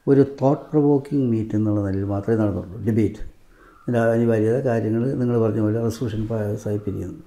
ഒരു 0.08 0.22
തോട്ട് 0.42 0.66
പ്രൊവോക്കിംഗ് 0.72 1.28
മീറ്റ് 1.32 1.56
എന്നുള്ള 1.56 1.80
നിലയിൽ 1.88 2.04
മാത്രമേ 2.04 2.36
നടന്നുള്ളൂ. 2.42 2.78
ഡിബേറ്റ് 2.88 3.22
അതിന്റെ 3.82 4.00
അനിവാര്യത 4.00 4.58
കാര്യങ്ങൾ 4.68 5.02
നിങ്ങൾ 5.14 5.36
പറഞ്ഞ 5.42 5.60
പോലെ 5.60 5.80
റെസൊല്യൂഷൻ 5.84 6.22
സഹിപ്പിക്കുന്നു 6.64 7.24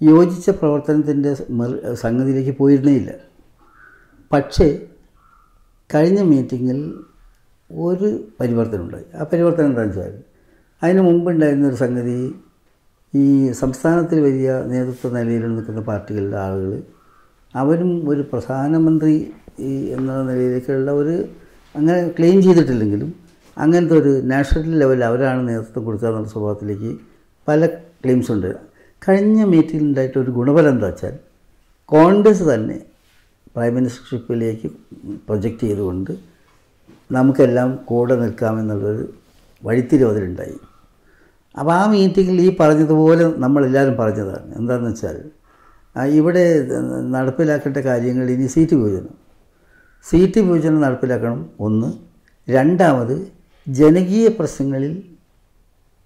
യോജിച്ച 0.00 0.50
പ്രവർത്തനത്തിന്റെ 0.50 1.34
സംഗതിയിലേക്ക് 1.94 2.54
പോയിരുന്നേ 2.58 2.94
ഇല്ല. 2.94 3.10
പക്ഷേ 4.32 4.66
കഴിഞ്ഞ 5.90 6.20
മീറ്റിങ്ങിൽ 6.30 6.78
ഒരു 7.70 8.08
പരിവർത്തനമുണ്ടായി 8.38 9.06
ആ 9.14 9.24
പരിവർത്തനം 9.30 9.68
എന്താണെന്ന് 9.70 10.00
വെച്ചാൽ 10.00 10.14
അതിന് 10.82 11.02
മുമ്പുണ്ടായിരുന്ന 11.02 11.66
ഒരു 11.68 11.78
സംഗതി 11.82 12.16
ഈ 13.14 13.24
സംസ്ഥാനത്തിൽ 13.60 14.18
വലിയ 14.26 14.50
നേതൃത്വ 14.72 15.10
നിലയിൽ 15.16 15.44
നിൽക്കുന്ന 15.50 15.82
പാർട്ടികളുടെ 15.88 16.38
ആളുകൾ 16.44 16.72
അവരും 17.54 17.90
ഒരു 18.08 18.22
പ്രധാനമന്ത്രി 18.32 19.14
എന്ന 19.96 20.12
നിലയിലേക്കുള്ള 20.22 20.92
ഒരു 21.00 21.14
അങ്ങനെ 21.74 21.98
ക്ലെയിം 22.16 22.38
ചെയ്തിട്ടില്ലെങ്കിലും 22.42 23.10
അങ്ങനത്തെ 23.56 23.94
ഒരു 24.00 24.12
നാഷണൽ 24.32 24.72
ലെവലിൽ 24.78 25.04
അവരാണ് 25.04 25.40
നേതൃത്വം 25.48 25.84
കൊടുക്കുക 25.84 26.08
എന്നുള്ള 26.08 26.30
സ്വഭാവത്തിലേക്ക് 26.32 26.90
പല 27.46 27.60
ക്ലെയിംസ് 28.02 28.30
ഉണ്ട്. 28.32 28.50
കഴിഞ്ഞ 29.02 29.40
മീറ്റിംഗിൽ 29.44 29.86
ഉണ്ടായിട്ട് 29.86 30.18
ഒരു 30.18 30.30
ഗുണഫലം 30.30 30.70
എന്താ 30.70 30.86
വെച്ചാൽ 30.86 31.14
കോൺഗ്രസ് 31.88 32.44
തന്നെ 32.52 32.78
പ്രൈം 33.54 33.72
മിനിസ്റ്റർഷിപ്പിലേക്ക് 33.74 34.68
പ്രൊജക്റ്റ് 35.26 35.64
ചെയ്തുകൊണ്ട് 35.66 36.12
നമുക്കെല്ലാം 37.16 37.70
കൂടെ 37.90 38.14
നിൽക്കാമെന്നുള്ളൊരു 38.22 39.04
വഴിത്തിരിവ് 39.62 40.10
അതിലുണ്ടായി 40.12 40.56
അപ്പോൾ 41.58 41.72
ആ 41.72 41.82
മീറ്റിങ്ങിൽ 41.92 42.38
ഈ 42.46 42.56
പറഞ്ഞതുപോലെ 42.60 43.24
നമ്മളെല്ലാവരും 43.44 43.96
പറഞ്ഞതാണ്. 44.00 44.48
എന്താണെന്ന് 44.58 44.90
വെച്ചാൽ 44.90 45.18
ഇവിടെ 46.20 46.44
നടപ്പിലാക്കേണ്ട 47.14 47.78
കാര്യങ്ങൾ 47.88 48.26
ഇനി 48.34 48.46
സീറ്റ് 48.54 48.74
വിഭജനം. 48.74 49.14
സീറ്റ് 50.04 50.38
വിഭജനം 50.40 50.80
നടപ്പിലാക്കണം 50.80 51.50
ഒന്ന്. 51.66 51.90
രണ്ടാമത് 52.48 53.14
ജനകീയ 53.66 54.26
പ്രശ്നങ്ങളിൽ 54.38 54.94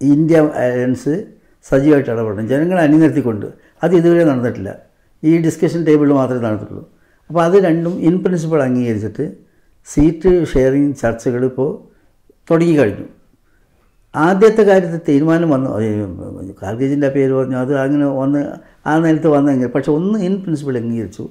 ഇന്ത്യ 0.00 0.40
അലയൻസ് 0.64 1.14
സജീവമായിട്ട് 1.71 2.11
ഇടപെടണം. 2.11 2.45
ജനങ്ങളെ 2.52 2.81
അണിനിർത്തിക്കൊണ്ട് 2.87 3.47
അത് 3.83 3.93
ഇതുവരെ 4.00 4.25
നടന്നിട്ടില്ല. 4.31 4.71
ഈ 5.23 5.33
ഡിസ്കഷൻ 5.47 5.81
ടേബിളിൽ 5.88 6.14
മാത്രമേ 6.21 6.43
നടന്നിട്ടുള്ളൂ. 6.47 6.85
അപ്പോൾ 7.28 7.44
അത് 7.44 7.64
രണ്ടും 7.64 8.00
ഇൻ 8.00 8.18
പ്രിൻസിപ്പിൾ 8.18 8.62
അംഗീകരിച്ചിട്ട് 8.62 9.32
സീറ്റ് 9.87 10.47
ഷെയറിങ് 10.47 10.94
ചർച്ചകൾ 10.94 11.44
ഇപ്പോൾ 11.44 11.70
തുടങ്ങി 12.50 12.78
കഴിഞ്ഞു. 12.78 13.04
ആദ്യത്തെ 14.16 14.62
കാര്യത്തിൽ 14.62 15.00
തീരുമാനം 15.08 15.50
വന്നു. 15.50 15.70
കാർഗേജിന്റെ 16.62 17.08
പേര് 17.08 17.32
പറഞ്ഞു. 17.32 17.56
അത് 17.56 17.78
അങ്ങനെ 17.78 18.06
വന്ന് 18.06 18.52
ആ 18.87 18.99
നേരത്ത് 18.99 19.28
വന്നെങ്കിൽ 19.28 19.68
പക്ഷെ 19.68 19.92
ഒന്ന് 19.92 20.18
ഇൻ 20.18 20.40
പ്രിൻസിപ്പിൾ 20.42 20.78
അംഗീകരിച്ചു. 20.78 21.28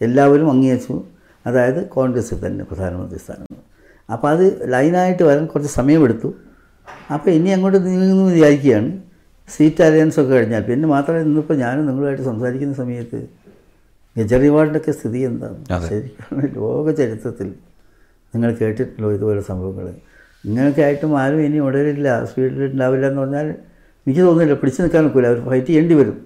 എല്ലാവരും 0.00 0.50
അംഗീകരിച്ചു. 0.50 1.02
അതായത് 1.46 1.88
കോൺഗ്രസ് 1.88 2.34
തന്നെ 2.46 2.64
പ്രധാനമന്ത്രി 2.64 3.18
സ്ഥാനം. 3.18 3.56
അപ്പോൾ 4.12 4.28
അത് 4.28 4.72
ലൈനായിട്ട് 4.72 5.22
വരാൻ 5.22 5.46
കുറച്ച് 5.46 5.72
സമയമെടുത്തു. 5.72 6.34
അപ്പോൾ 7.12 7.30
ഇനി 7.30 7.48
അങ്ങോട്ട് 7.48 7.86
നീങ്ങുന്നു 7.86 8.32
വിചാരിക്കുകയാണ്. 8.32 8.98
സീറ്റ് 9.56 9.82
അലയൻസ് 9.84 10.20
ഒക്കെ 10.20 10.32
കഴിഞ്ഞാൽ 10.32 10.62
പിന്നെ 10.62 10.88
മാത്രമേ 10.88 11.20
ഇന്നിപ്പോൾ 11.20 11.54
ഞാനും 11.54 11.86
നിങ്ങളുമായിട്ട് 11.86 12.22
സംസാരിക്കുന്ന 12.22 12.74
സമയത്ത് 12.74 13.41
കെജ്രിവാളിന്റെയൊക്കെ 14.16 14.92
സ്ഥിതി 14.98 15.20
എന്താണ് 15.28 15.58
ശരിക്കും 15.90 16.40
ലോക 16.56 16.86
ചരിത്രത്തിൽ 17.00 17.48
നിങ്ങൾ 18.34 18.50
കേട്ടിട്ടുള്ളൂ 18.60 19.08
ഇതുപോലെ 19.16 19.42
സംഭവങ്ങൾ 19.50 19.86
ഇങ്ങനെയൊക്കെ 20.48 20.82
ആയിട്ടും 20.86 21.12
ആരും 21.22 21.40
ഇനി 21.46 21.58
ഉടരില്ല 21.66 22.08
സ്പീഡിൽ 22.30 22.62
ഉണ്ടാവില്ല 22.72 23.06
എന്ന് 23.10 23.20
പറഞ്ഞാൽ 23.22 23.48
എനിക്ക് 24.06 24.20
തോന്നുന്നില്ല. 24.20 24.54
പിടിച്ചു 24.60 24.80
നിൽക്കാൻ 24.82 25.02
നിൽക്കില്ല 25.04 25.28
അവർ 25.32 25.40
ഫൈറ്റ് 25.48 25.66
ചെയ്യേണ്ടി 25.66 25.94
വരും. 26.00 26.16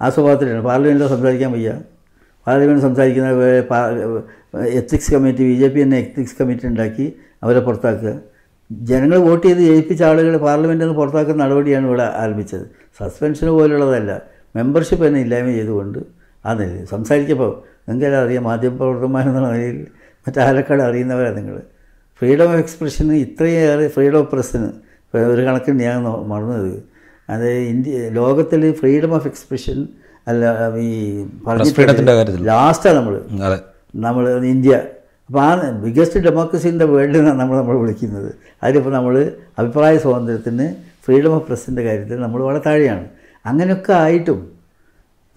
ആ 0.00 0.08
സ്വഭാവത്തിലാണ്. 0.14 0.62
പാർലമെന്റിൽ 0.68 1.08
സംസാരിക്കാൻ 1.14 1.50
വയ്യ. 1.52 1.70
പാർലമെന്റ് 2.46 2.82
സംസാരിക്കുന്ന 2.86 3.30
ethics 4.80 5.10
committee 5.14 5.42
B 5.48 5.54
J 5.60 5.68
P 5.74 5.78
തന്നെ 5.82 5.98
എത്തിക്സ് 6.04 6.36
കമ്മിറ്റി 6.38 6.66
ഉണ്ടാക്കി 6.72 7.06
അവരെ 7.44 7.60
പുറത്താക്കുക. 7.68 8.12
ജനങ്ങൾ 8.70 9.18
വോട്ട് 9.26 9.44
ചെയ്ത് 9.46 9.62
ജയിപ്പിച്ച 9.68 10.02
ആളുകൾ 10.10 10.34
പാർലമെന്റിൽ 10.46 10.84
നിന്ന് 10.84 10.96
പുറത്താക്കുന്ന 11.00 11.38
നടപടിയാണ് 11.44 11.86
ഇവിടെ 11.90 12.06
ആരംഭിച്ചത്. 12.22 12.64
സസ്പെൻഷൻ 12.98 13.48
പോലുള്ളതല്ല. 13.58 14.12
മെമ്പർഷിപ്പ് 14.56 15.04
തന്നെ 15.06 15.20
ഇല്ലായ്മ 15.26 15.50
ചെയ്തുകൊണ്ട് 15.58 16.00
ആ 16.48 16.54
നിലയിൽ 16.54 16.84
സംസാരിച്ചപ്പോൾ 16.84 17.50
നിങ്ങൾക്കെല്ലാം 17.88 18.22
അറിയാം 18.24 18.44
മാധ്യമപ്രവർത്തകന്മാരെന്നുള്ള 18.44 19.48
നിലയിൽ 19.48 19.78
മറ്റാലക്കാട് 20.26 20.82
അറിയുന്നവരാണ് 20.82 21.36
നിങ്ങൾ? 21.36 21.56
ഫ്രീഡം 22.20 22.44
ഓഫ് 22.44 22.60
എക്സ്പ്രഷന് 22.64 23.14
ഇത്രയേറെ 23.24 23.88
ഫ്രീഡം 23.88 24.18
ഓഫ് 24.18 24.30
പ്രസ്സിന് 24.30 24.68
ഒരു 25.32 25.42
കണക്കിന് 25.42 25.80
ഞാൻ 25.80 25.98
മറന്നത്. 26.32 26.82
അത് 27.30 27.48
ഇന്ത്യ 27.72 28.10
ലോകത്തിൽ 28.10 28.72
ഫ്രീഡം 28.72 29.14
ഓഫ് 29.14 29.26
എക്സ്പ്രഷൻ 29.26 29.78
അല്ല 30.28 30.44
ഈ 30.78 30.90
കാര്യത്തിൽ. 32.18 32.44
ലാസ്റ്റാണ് 32.44 32.96
നമ്മൾ 32.96 33.14
അതെ. 33.46 33.58
നമ്മൾ 33.94 34.24
ഇന്ത്യ. 34.44 34.74
അപ്പോൾ 35.28 35.42
ആ 35.42 35.70
biggest 35.84 36.20
democracy 36.20 36.68
in 36.68 36.76
the 36.78 36.82
world 36.82 37.16
എന്നാണ് 37.18 37.38
നമ്മൾ 37.40 37.56
നമ്മൾ 37.56 37.76
വിളിക്കുന്നത്. 37.80 38.30
അതിലിപ്പോൾ 38.62 38.90
നമ്മൾ 38.90 39.14
അഭിപ്രായ 39.58 39.98
സ്വാതന്ത്ര്യത്തിന് 39.98 40.66
ഫ്രീഡം 41.06 41.32
ഓഫ് 41.34 41.46
പ്രസിന്റെ 41.48 41.82
കാര്യത്തിൽ 41.82 42.20
നമ്മൾ 42.20 42.40
വളരെ 42.42 42.62
താഴെയാണ്. 42.66 43.06
അങ്ങനെയൊക്കെ 43.46 43.92
ആയിട്ടും 43.92 44.57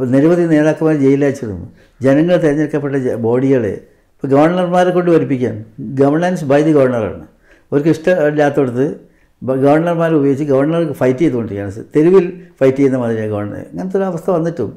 ഇപ്പോൾ 0.02 0.12
നിരവധി 0.12 0.44
നേതാക്കന്മാർ 0.52 0.96
ജയിലയച്ചിരുന്നു 1.02 1.66
ജനങ്ങൾ 2.04 2.36
തിരഞ്ഞെടുക്കപ്പെട്ട 2.44 3.16
ബോഡികളെ 3.26 3.74
ഇപ്പോൾ 4.14 4.28
ഗവർണർമാരെ 4.28 4.92
കൊണ്ട് 4.96 5.10
വരിപ്പിക്കാൻ 5.12 5.56
ഗവർണൻസ് 6.00 6.46
ബൈ 6.52 6.58
ദി 6.62 6.72
ഗവർണറാണ്. 6.78 7.26
അവർക്ക് 7.72 7.92
ഇഷ്ടമില്ലാത്തടത്ത് 7.96 8.86
ഗവർണർമാരെ 9.42 10.16
ഉപയോഗിച്ച് 10.20 10.46
ഗവർണർക്ക് 10.52 10.96
ഫൈറ്റ് 11.02 11.20
ചെയ്തുകൊണ്ടിരിക്കുകയാണ്. 11.20 11.84
തെരുവിൽ 11.96 12.26
ഫൈറ്റ് 12.60 12.78
ചെയ്യുന്ന 12.78 12.98
മാതിരിയാണ് 12.98 13.32
ഗവർണർ. 13.32 13.60
അങ്ങനത്തെ 13.72 13.98
ഒരു 13.98 14.06
അവസ്ഥ 14.06 14.28
വന്നിട്ടും 14.32 14.72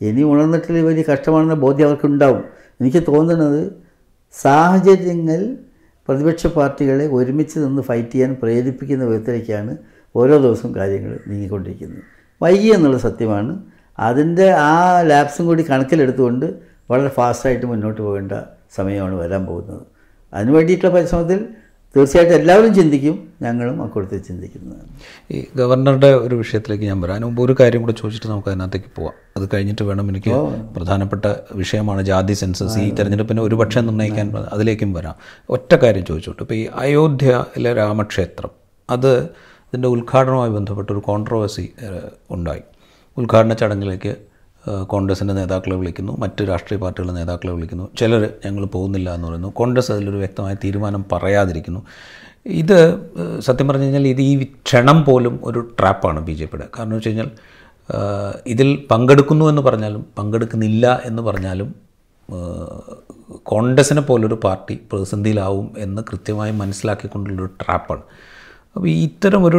ഇനി 0.00 0.22
ഉണർന്നിട്ടില്ല 0.22 0.84
വലിയ 0.86 1.04
കഷ്ടമാണെന്ന 1.12 1.54
ബോധ്യം 1.64 1.86
അവർക്കുണ്ടാവും. 1.86 2.42
എനിക്ക് 2.80 3.02
തോന്നുന്നത് 3.10 3.60
സാഹചര്യങ്ങൾ 4.34 5.42
പ്രതിപക്ഷ 6.08 6.46
പാർട്ടികളെ 6.56 7.08
ഒരുമിച്ച് 7.18 7.58
നിന്ന് 7.58 7.82
ഫൈറ്റ് 7.82 8.12
ചെയ്യാൻ 8.14 8.32
പ്രേരിപ്പിക്കുന്ന 8.42 9.04
വിധത്തിലേക്കാണ് 9.04 9.74
ഓരോ 10.14 10.34
ദിവസവും 10.38 10.72
കാര്യങ്ങൾ 10.76 11.12
നീങ്ങിക്കൊണ്ടിരിക്കുന്നത്. 11.28 12.02
വൈകി 12.40 12.70
എന്നുള്ള 12.78 12.98
സത്യമാണ്. 13.08 13.52
അതിന്റെ 13.98 14.52
ആ 14.52 15.02
ലാപ്സും 15.02 15.46
കൂടി 15.46 15.64
കണക്കിലെടുത്തുകൊണ്ട് 15.70 16.46
വളരെ 16.90 17.08
ഫാസ്റ്റായിട്ട് 17.08 17.66
മുന്നോട്ട് 17.66 18.00
പോകേണ്ട 18.02 18.32
സമയമാണ് 18.76 19.14
വരാൻ 19.14 19.46
പോകുന്നത്. 19.46 19.82
അതിന് 20.34 20.50
വേണ്ടിയിട്ടുള്ള 20.50 20.94
പരിശ്രമത്തിൽ 20.94 21.48
തീർച്ചയായിട്ടും 21.96 22.36
എല്ലാവരും 22.36 22.74
ചിന്തിക്കും 22.74 23.28
ഞങ്ങളും 23.42 23.82
അക്കൂടത്തിൽ 23.82 24.18
ചിന്തിക്കുന്നതാണ്. 24.18 24.88
ഈ 25.30 25.46
ഗവർണറുടെ 25.56 26.14
ഒരു 26.14 26.34
വിഷയത്തിലേക്ക് 26.34 26.84
ഞാൻ 26.84 27.00
വരാം. 27.00 27.22
മുമ്പ് 27.22 27.42
ഒരു 27.42 27.56
കാര്യം 27.60 27.80
കൂടെ 27.80 27.92
ചോദിച്ചിട്ട് 27.92 28.26
നമുക്ക് 28.26 28.48
അതിനകത്തേക്ക് 28.48 28.86
പോവാം. 28.96 29.12
അത് 29.36 29.48
കഴിഞ്ഞിട്ട് 29.54 29.82
വേണം 29.82 30.08
എനിക്ക് 30.08 30.30
പ്രധാനപ്പെട്ട 30.76 31.24
വിഷയമാണ് 31.52 32.02
ജാതി 32.02 32.32
സെൻസസ്. 32.32 32.78
ഈ 32.78 32.94
തെരഞ്ഞെടുപ്പിന് 32.94 33.40
ഒരു 33.40 33.54
പക്ഷേ 33.54 33.80
നിർണയിക്കാൻ 33.80 34.36
അതിലേക്കും 34.36 34.92
വരാം. 34.92 35.14
ഒറ്റ 35.50 35.74
കാര്യം 35.74 36.04
ചോദിച്ചോട്ട്. 36.04 36.42
ഇപ്പോൾ 36.42 36.54
ഈ 36.54 36.68
അയോധ്യയിലെ 36.74 37.74
രാമക്ഷേത്രം 37.74 38.50
അത് 38.90 39.22
ഇതിന്റെ 39.68 39.88
ഉദ്ഘാടനവുമായി 39.88 40.50
ബന്ധപ്പെട്ട 40.50 40.90
ഒരു 40.90 40.98
കോൺട്രവേഴ്സി 40.98 41.72
ഉണ്ടായി. 42.30 42.60
ഉദ്ഘാടന 43.18 43.52
ചടങ്ങിലേക്ക് 43.52 44.16
കോൺഗ്രസിന്റെ 44.86 45.34
നേതാക്കളെ 45.34 45.76
വിളിക്കുന്നു 45.76 46.12
മറ്റ് 46.18 46.48
രാഷ്ട്രീയ 46.48 46.80
പാർട്ടികളുടെ 46.80 47.14
നേതാക്കളെ 47.14 47.52
വിളിക്കുന്നു. 47.52 47.88
ചിലർ 47.98 48.32
ഞങ്ങൾ 48.46 48.64
പോകുന്നില്ല 48.64 49.14
എന്ന് 49.14 49.28
പറയുന്നു. 49.28 49.48
കോൺഗ്രസ് 49.48 49.92
അതിലൊരു 49.92 50.16
വ്യക്തമായ 50.16 50.54
തീരുമാനം 50.54 51.04
പറയാതിരിക്കുന്നു. 51.12 51.80
ഇത് 52.46 52.78
സത്യം 53.40 53.68
പറഞ്ഞു 53.68 53.82
കഴിഞ്ഞാൽ 53.82 54.06
ഇത് 54.06 54.20
ഈ 54.20 54.44
ക്ഷണം 54.44 55.04
പോലും 55.04 55.40
ഒരു 55.44 55.60
ട്രാപ്പാണ് 55.80 56.20
ബി 56.20 56.32
ജെ 56.32 56.44
പിയുടെ. 56.44 56.68
കാരണം 56.78 56.92
വെച്ച് 56.92 57.08
കഴിഞ്ഞാൽ 57.08 57.30
ഇതിൽ 58.46 58.86
പങ്കെടുക്കുന്നു 58.90 59.44
എന്ന് 59.44 59.62
പറഞ്ഞാലും 59.62 60.06
പങ്കെടുക്കുന്നില്ല 60.18 61.02
എന്ന് 61.04 61.22
പറഞ്ഞാലും 61.22 61.74
കോൺഗ്രസിനെ 63.42 64.00
പോലൊരു 64.00 64.34
പാർട്ടി 64.44 64.80
പ്രതിസന്ധിയിലാവും 64.92 65.74
എന്ന് 65.78 66.02
കൃത്യമായി 66.02 66.52
മനസ്സിലാക്കിക്കൊണ്ടുള്ളൊരു 66.52 67.50
ട്രാപ്പാണ്. 67.62 68.02
അപ്പോൾ 68.74 68.88
ഇത്തരം 68.88 69.44
ഒരു 69.44 69.58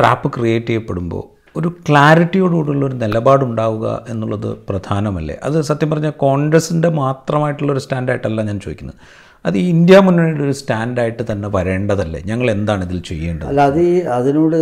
ട്രാപ്പ് 0.00 0.32
ക്രിയേറ്റ് 0.36 0.66
ചെയ്യപ്പെടുമ്പോൾ 0.66 1.37
ഒരു 1.58 1.68
ക്ലാരിറ്റിയോടുകൂടിയുള്ള 1.86 2.84
ഒരു 2.88 2.96
നിലപാടുണ്ടാവുക 3.02 3.86
എന്നുള്ളത് 4.12 4.48
പ്രധാനമല്ലേ? 4.68 5.36
അത് 5.46 5.56
സത്യം 5.70 5.90
പറഞ്ഞാൽ 5.92 6.14
കോൺഗ്രസിന്റെ 6.26 6.88
മാത്രമായിട്ടുള്ളൊരു 7.02 7.82
സ്റ്റാൻഡായിട്ടല്ല 7.84 8.42
ഞാൻ 8.50 8.58
ചോദിക്കുന്നത്. 8.66 8.98
അത് 9.44 9.56
ഇന്ത്യ 9.72 9.96
മുന്നണിയുടെ 10.06 10.44
ഒരു 10.48 10.54
സ്റ്റാൻഡായിട്ട് 10.60 11.22
തന്നെ 11.30 11.48
വരേണ്ടതല്ലേ? 11.56 12.20
ഞങ്ങൾ 12.30 12.46
എന്താണ് 12.56 12.82
ഇതിൽ 12.88 13.00
ചെയ്യേണ്ടത്? 13.10 13.48
അല്ല 13.50 13.60
അത് 13.70 13.80
ഈ 13.92 13.94
അതിനോട് 14.18 14.58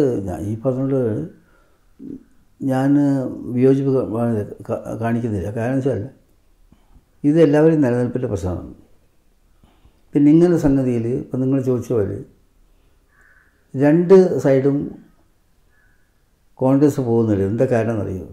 ഈ 0.51 0.55
പറഞ്ഞോട് 0.65 1.01
ഞാൻ 2.61 2.91
വിയോജിപ്പ് 3.57 3.93
കാണിക്കുന്നില്ല. 5.03 5.49
കാരണം 5.59 5.79
വെച്ചാൽ 5.79 6.03
ഇത് 7.31 7.39
എല്ലാവരും 7.47 7.81
നിലനിൽപ്പിന്റെ 7.85 8.29
പ്രശ്നമാണ്. 8.33 8.73
പിന്നെ 10.15 10.29
ഇങ്ങനെ 10.35 10.59
സംഗതിയിൽ 10.67 11.07
ഇപ്പം 11.23 11.41
നിങ്ങൾ 11.45 11.59
ചോദിച്ച 11.69 11.91
പോലെ 11.97 12.19
രണ്ട് 13.75 14.15
സൈഡും 14.45 14.77
കോൺഗ്രസ് 16.57 17.01
പോകുന്നില്ല. 17.01 17.45
എന്താ 17.45 17.65
കാരണം 17.65 17.91
എന്നറിയോ 17.91 18.27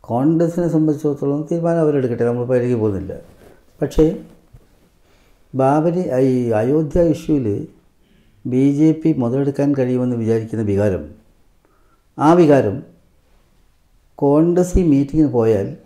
കോൺഗ്രസിനെ 0.00 0.68
സംബന്ധിച്ചിടത്തോളം 0.68 1.48
തീരുമാനം 1.50 1.80
അവരെടുക്കട്ടെ. 1.80 2.24
നമ്മൾ 2.24 2.44
പരിധിക്ക് 2.44 2.80
പോകുന്നില്ല. 2.80 3.16
പക്ഷേ 3.82 4.16
ബാബരി 5.54 6.02
ഈ 6.20 6.50
അയോധ്യ 6.50 7.00
ഇഷ്യൂവിൽ 7.02 7.68
ബി 8.46 8.70
ജെ 8.72 8.92
പി 8.92 9.12
മുതലെടുക്കാൻ 9.12 9.74
കഴിയുമെന്ന് 9.78 10.16
വിചാരിക്കുന്ന 10.16 10.64
വികാരം 10.64 11.08
ആ 12.18 12.32
വികാരം 12.32 12.82
കോൺഗ്രസ് 14.14 14.78
ഈ 14.78 14.88
മീറ്റിങ്ങിന് 14.88 15.32
പോയാൽ 15.32 15.76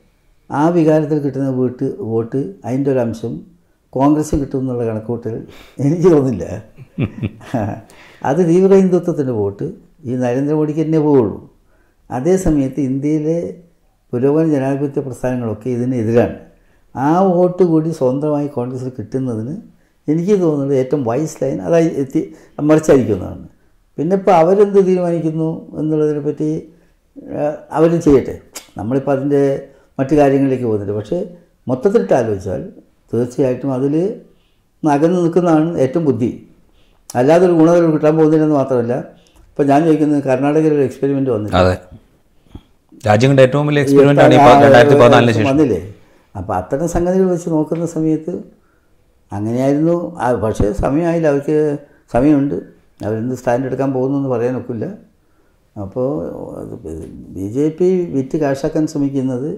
ആ 0.51 0.69
വികാരത്തിൽ 0.69 1.19
കിട്ടുന്ന 1.19 1.51
വീട്ട് 1.51 1.95
വോട്ട് 1.99 2.55
അതിന്റെ 2.65 2.93
ഒരു 2.93 2.99
അംശം 2.99 3.41
കോൺഗ്രസ് 3.91 4.35
കിട്ടും 4.35 4.61
എന്നുള്ള 4.61 4.87
കണക്കൂട്ടൽ 4.87 5.47
എനിക്ക് 5.79 6.13
തോന്നുന്നില്ല. 6.13 6.65
അത് 8.23 8.49
തീവ്ര 8.49 8.75
ഹിന്ദുത്വത്തിന്റെ 8.75 9.33
വോട്ട്. 9.33 9.75
ഈ 10.05 10.15
നരേന്ദ്രമോദിക്ക് 10.15 10.81
തന്നെ 10.81 10.99
പോവുള്ളൂ. 10.99 11.54
അതേ 12.17 12.35
സമയത്ത് 12.45 12.81
ഇന്ത്യയിലെ 12.91 13.39
പുരോഗമന 14.13 14.47
ജനാധിപത്യ 14.55 15.01
പ്രസ്ഥാനങ്ങളൊക്കെ 15.07 15.69
ഇതിനെതിരാണ്. 15.77 16.37
ആ 16.95 17.09
വോട്ട് 17.37 17.63
കൂടി 17.71 17.91
സ്വന്തമായി 18.01 18.49
കോൺഗ്രസ് 18.57 18.91
കിട്ടുന്നതിന് 18.99 19.55
എനിക്ക് 20.09 20.35
തോന്നുന്നത് 20.43 20.75
ഏറ്റവും 20.81 21.03
വൈസ് 21.09 21.37
ലൈൻ 21.43 21.59
അതായി 21.67 21.89
എത്തി 22.03 22.21
മറിച്ചായിരിക്കുന്നതാണ്. 22.71 23.45
പിന്നെ 23.99 24.15
ഇപ്പോൾ 24.21 24.35
അവരെന്ത് 24.43 24.81
തീരുമാനിക്കുന്നു 24.89 25.49
എന്നുള്ളതിനെ 25.81 26.23
പറ്റി 26.29 26.49
അവർ 27.79 27.91
ചെയ്യട്ടെ. 28.07 28.35
നമ്മളിപ്പോൾ 28.79 29.13
അതിന്റെ 29.17 29.43
മറ്റു 29.99 30.15
കാര്യങ്ങളിലേക്ക് 30.21 30.67
പോകുന്നില്ല. 30.69 30.95
പക്ഷേ 31.01 31.19
മൊത്തത്തിലിട്ട് 31.71 32.15
ആലോചിച്ചാൽ 32.21 32.63
തീർച്ചയായിട്ടും 33.13 33.71
അതിൽ 33.79 33.95
അകന്ന് 34.83 35.19
നിൽക്കുന്നതാണ് 35.25 35.69
ഏറ്റവും 35.85 36.05
ബുദ്ധി. 36.09 36.31
അല്ലാതെ 37.19 37.45
ഒരു 37.49 37.55
ഗുണങ്ങൾ 37.61 37.85
കിട്ടാൻ 37.97 38.15
പോകുന്നില്ലെന്ന് 38.19 38.57
മാത്രമല്ല 38.61 38.95
ഇപ്പോൾ 39.51 39.65
ഞാൻ 39.71 39.81
ചോദിക്കുന്നത് 39.87 40.23
കർണാടകയിൽ 40.29 40.75
ഒരു 40.79 40.85
എക്സ്പെരിമെന്റ് 40.89 41.31
രാജ്യങ്ങളുടെ 43.07 43.43
ഏറ്റവും 43.43 43.67
വലിയ 43.67 43.83
എക്സ്പെരിമെന്റ് 43.83 44.23
ആണ് 44.23 44.35
രണ്ടായിരത്തി 44.65 44.97
പതിനാലിന് 45.01 45.33
ശേഷം. 45.33 45.49
വന്നില്ലേ 45.49 45.81
അപ്പോൾ 46.37 46.55
അത്തരം 46.57 46.89
സംഗതികൾ 46.89 47.27
വെച്ച് 47.31 47.51
നോക്കുന്ന 47.51 47.87
സമയത്ത് 47.87 48.35
അങ്ങനെയായിരുന്നു. 49.33 49.97
പക്ഷേ 50.45 50.73
സമയമായില്ല. 50.73 51.29
അവർക്ക് 51.29 51.57
സമയമുണ്ട്. 52.13 52.55
അവരെന്ത് 53.05 53.35
സ്റ്റാൻഡ് 53.35 53.67
എടുക്കാൻ 53.67 53.93
പോകുന്നു 53.93 54.19
എന്ന് 54.19 54.31
പറയാൻ 54.31 54.57
ഒക്കില്ല 54.57 54.87
അപ്പോൾ 55.81 56.09
ബി 57.37 57.47
ജെ 57.53 57.69
പി 57.79 57.89
വിറ്റ് 58.17 58.37
കാശാക്കാൻ 58.39 58.87
ശ്രമിക്കുന്നത് 58.87 59.51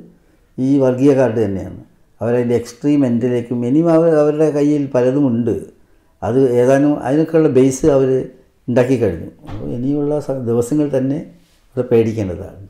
ഈ 0.58 0.78
വർഗീയ 0.78 1.14
കാർഡ് 1.14 1.40
തന്നെയാണ്. 1.44 1.80
അവരതിന്റെ 2.20 2.54
എക്സ്ട്രീം 2.54 3.06
എൻഡിലേക്കും 3.06 3.66
ഇനിയും 3.66 3.88
അവർ 3.92 4.14
അവരുടെ 4.22 4.50
കയ്യിൽ 4.50 4.84
പലതുമുണ്ട്. 4.94 5.56
അത് 6.22 6.38
ഏതാനും 6.60 6.92
അതിനൊക്കെയുള്ള 7.00 7.48
ബേസ് 7.48 7.86
അവർ 7.96 8.10
ഉണ്ടാക്കി 8.68 8.96
കഴിഞ്ഞു. 9.02 9.30
അപ്പോൾ 9.50 9.66
ഇനിയുള്ള 9.78 10.22
ദിവസങ്ങൾ 10.46 10.86
തന്നെ 10.98 11.18
അത് 11.76 11.84
പേടിക്കേണ്ടതാണ്. 11.84 12.62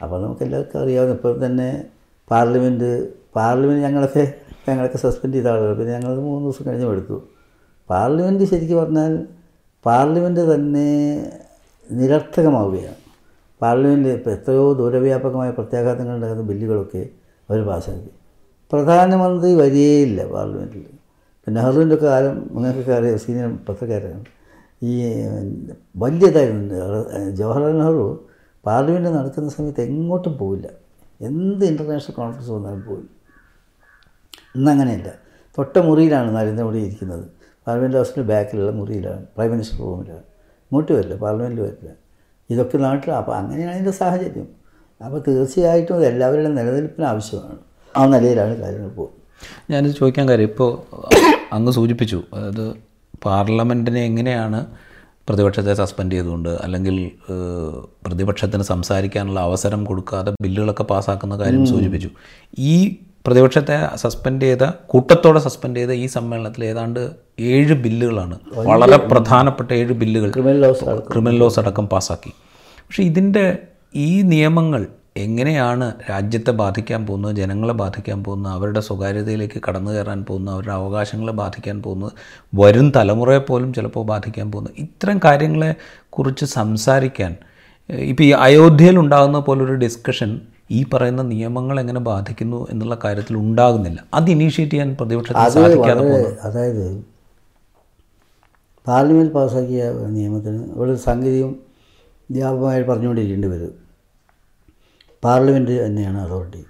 അപ്പോൾ 0.00 0.18
നമുക്ക് 0.24 0.42
എല്ലാവർക്കും 0.46 0.78
അറിയാവുന്ന 0.82 1.14
ഇപ്പോൾ 1.18 1.34
തന്നെ 1.44 1.68
പാർലമെന്റ് 2.30 2.90
പാർലമെന്റ് 3.36 3.82
ഞങ്ങളൊക്കെ 3.86 4.24
ഞങ്ങളൊക്കെ 4.68 4.98
സസ്പെൻഡ് 5.04 5.34
ചെയ്ത 5.36 5.48
ആളുകൾ. 5.52 5.72
പിന്നെ 5.78 5.92
ഞങ്ങൾ 5.96 6.12
മൂന്ന് 6.28 6.44
ദിവസം 6.46 6.64
കഴിഞ്ഞ് 6.68 6.86
എടുത്തു. 6.92 7.16
പാർലമെന്റ് 7.90 8.44
ശരിക്കും 8.52 8.78
പറഞ്ഞാൽ 8.82 9.12
പാർലമെന്റ് 9.84 10.42
തന്നെ 10.52 10.88
നിരർത്ഥകമാവുകയാണ്. 11.86 13.00
പാർലമെന്റിൽ 13.60 14.12
ഇപ്പോൾ 14.18 14.32
എത്രയോ 14.36 14.64
ദൂരവ്യാപകമായ 14.80 15.50
പ്രത്യാഘാതങ്ങൾ 15.58 16.14
ഉണ്ടാകുന്ന 16.18 16.44
ബില്ലുകളൊക്കെ 16.50 17.02
അവർ 17.48 17.60
പാസ്സാക്കി 17.68 18.10
പ്രധാനമന്ത്രി 18.72 19.50
വരികയില്ല 19.62 20.20
പാർലമെന്റിൽ. 20.34 20.84
പിന്നെ 21.46 21.60
നെഹ്റുവിന്റെ 21.60 21.96
കാലം 22.04 22.34
നിങ്ങൾക്കൊക്കെ 22.54 22.92
അറിയാം 22.98 23.18
സീനിയർ 23.24 23.50
പത്രക്കാരാണ്. 23.68 24.24
ഈ 24.88 24.94
വലിയതായിരുന്നു 26.02 26.64
ജവഹർലാൽ 27.38 27.76
നെഹ്റു 27.82 28.06
പാർലമെന്റ് 28.66 29.08
നടക്കുന്ന 29.08 29.48
സമയത്ത് 29.48 29.80
എങ്ങോട്ടും 29.80 30.38
പോവില്ല. 30.38 30.68
എന്ത് 31.20 31.64
ഇന്റർനാഷണൽ 31.64 32.14
കോൺഫറൻസ് 32.14 32.50
വന്നാലും 32.50 32.84
പോവില്ല. 32.84 33.08
ഇന്നങ്ങനെയല്ല. 34.56 35.12
തൊട്ട 35.58 35.78
മുറിയിലാണ് 35.78 36.36
നരേന്ദ്രമോദി 36.36 36.78
ഇരിക്കുന്നത്. 36.78 37.24
പാർലമെന്റ് 37.66 37.96
ഹൗസിന്റെ 37.96 38.22
ബാക്കിലുള്ള 38.22 38.70
മുറിയിലാണ്. 38.70 39.22
പ്രൈം 39.22 39.50
മിനിസ്റ്റർ 39.50 39.78
റൂമിലാണ്. 39.78 40.18
ഇങ്ങോട്ട് 40.18 40.92
വരില്ല. 40.92 41.14
പാർലമെന്റിൽ 41.14 41.62
വരില്ല. 41.62 41.90
ഇതൊക്കെ 42.50 42.78
നാട്ടിൽ 42.78 43.10
അപ്പോൾ 43.10 43.32
അങ്ങനെയാണ് 43.32 43.72
അതിന്റെ 43.72 43.90
സാഹചര്യം. 43.90 44.48
അപ്പോൾ 45.04 45.22
തീർച്ചയായിട്ടും 45.28 45.94
അത് 45.94 46.06
എല്ലാവരുടെയും 46.06 46.54
നിലനിൽപ്പിന് 46.54 47.06
ആവശ്യമാണ്. 47.06 47.58
ആ 47.96 48.06
നിലയിലാണ് 48.06 48.56
കാര്യങ്ങൾ 48.56 48.88
പോകുന്നത്. 48.88 49.72
ഞാനിത് 49.72 49.94
ചോദിക്കാൻ 49.94 50.28
കാര്യം. 50.28 50.48
ഇപ്പോൾ 50.48 50.82
അങ്ങ് 51.52 51.72
സൂചിപ്പിച്ചു. 51.72 52.22
അതായത് 52.32 52.74
പാർലമെന്റിനെ 53.24 54.04
എങ്ങനെയാണ് 54.04 54.66
പ്രതിപക്ഷത്തെ 55.28 55.72
സസ്പെൻഡ് 55.74 56.14
ചെയ്തുകൊണ്ട് 56.16 56.50
അല്ലെങ്കിൽ 56.64 56.96
പ്രതിപക്ഷത്തിന് 58.06 58.64
സംസാരിക്കാനുള്ള 58.72 59.40
അവസരം 59.48 59.80
കൊടുക്കാതെ 59.84 60.32
ബില്ലുകളൊക്കെ 60.44 60.84
പാസ്സാക്കുന്ന 60.92 61.36
കാര്യം 61.42 61.64
സൂചിപ്പിച്ചു. 61.72 62.10
ഈ 62.58 62.76
പ്രതിപക്ഷത്തെ 63.26 63.76
സസ്പെൻഡ് 64.02 64.44
ചെയ്ത 64.46 64.64
കൂട്ടത്തോടെ 64.92 65.40
സസ്പെൻഡ് 65.46 65.78
ചെയ്ത 65.78 65.92
ഈ 66.02 66.06
സമ്മേളനത്തിൽ 66.16 66.64
ഏതാണ്ട് 66.64 67.00
ഏഴ് 67.52 67.74
ബില്ലുകളാണ്. 67.84 68.36
വളരെ 68.68 68.98
പ്രധാനപ്പെട്ട 69.12 69.70
ഏഴ് 69.80 69.94
ബില്ലുകൾ 70.02 70.30
ക്രിമിനൽ 70.36 71.38
ലോസ് 71.42 71.58
അടക്കം. 71.62 71.86
പാസ്സാക്കി 71.94 72.32
പക്ഷേ 72.86 73.02
ഇതിന്റെ 73.10 73.44
ഈ 74.06 74.10
നിയമങ്ങൾ 74.32 74.82
എങ്ങനെയാണ് 75.16 75.86
രാജ്യത്തെ 76.10 76.52
ബാധിക്കാൻ 76.60 77.06
പോകുന്നത് 77.06 77.34
ജനങ്ങളെ 77.36 77.74
ബാധിക്കാൻ 77.82 78.18
പോകുന്നത് 78.24 78.52
അവരുടെ 78.52 78.80
സ്വകാര്യതയിലേക്ക് 78.80 79.60
കടന്നു 79.68 79.90
കയറാൻ 79.92 80.20
പോകുന്നത് 80.28 80.54
അവരുടെ 80.54 80.72
അവകാശങ്ങളെ 80.72 81.32
ബാധിക്കാൻ 81.32 81.76
പോകുന്നത് 81.82 82.12
വരും 82.54 82.92
തലമുറയെ 82.96 83.38
പോലും 83.38 83.70
ചിലപ്പോൾ 83.72 84.04
ബാധിക്കാൻ 84.12 84.46
പോകുന്നത്? 84.52 84.74
ഇത്തരം 84.84 85.20
കാര്യങ്ങളെ 85.24 85.70
കുറിച്ച് 86.10 86.44
സംസാരിക്കാൻ 86.44 87.32
ഇപ്പോൾ 88.12 88.22
ഈ 88.22 88.30
അയോധ്യയിൽ 88.46 88.98
ഉണ്ടാകുന്ന 88.98 89.38
പോലൊരു 89.38 89.74
ഡിസ്കഷൻ 89.84 90.30
ഈ 90.70 90.80
പറയുന്ന 90.92 91.22
നിയമങ്ങൾ 91.32 91.76
എങ്ങനെ 91.80 92.00
ബാധിക്കുന്നു 92.10 92.60
എന്നുള്ള 92.70 92.94
കാര്യത്തിൽ 93.04 93.34
ഉണ്ടാകുന്നില്ല. 93.36 93.98
അത് 94.14 94.30
ഇനീഷ്യേറ്റ് 94.30 94.72
ചെയ്യാൻ 94.72 94.90
പ്രതിപക്ഷത്തിന് 95.00 95.50
സാധിക്കാതെ 95.50 96.36
അതായത് 96.48 96.86
പാർലമെന്റ് 98.86 99.32
പാസ്സാക്കിയ 99.32 99.84
നിയമത്തിന് 100.16 100.60
ഇവിടെ 100.74 100.94
സംഗതിയും 101.08 101.52
വ്യാപകമായി 102.30 102.82
പറഞ്ഞുകൊണ്ടിരിക്കേണ്ടി 102.82 103.48
വരും. 103.48 103.85
പാർലമെന്റ് 105.24 105.86
തന്നെയാണ് 105.86 106.18
അതോറിറ്റി. 106.18 106.64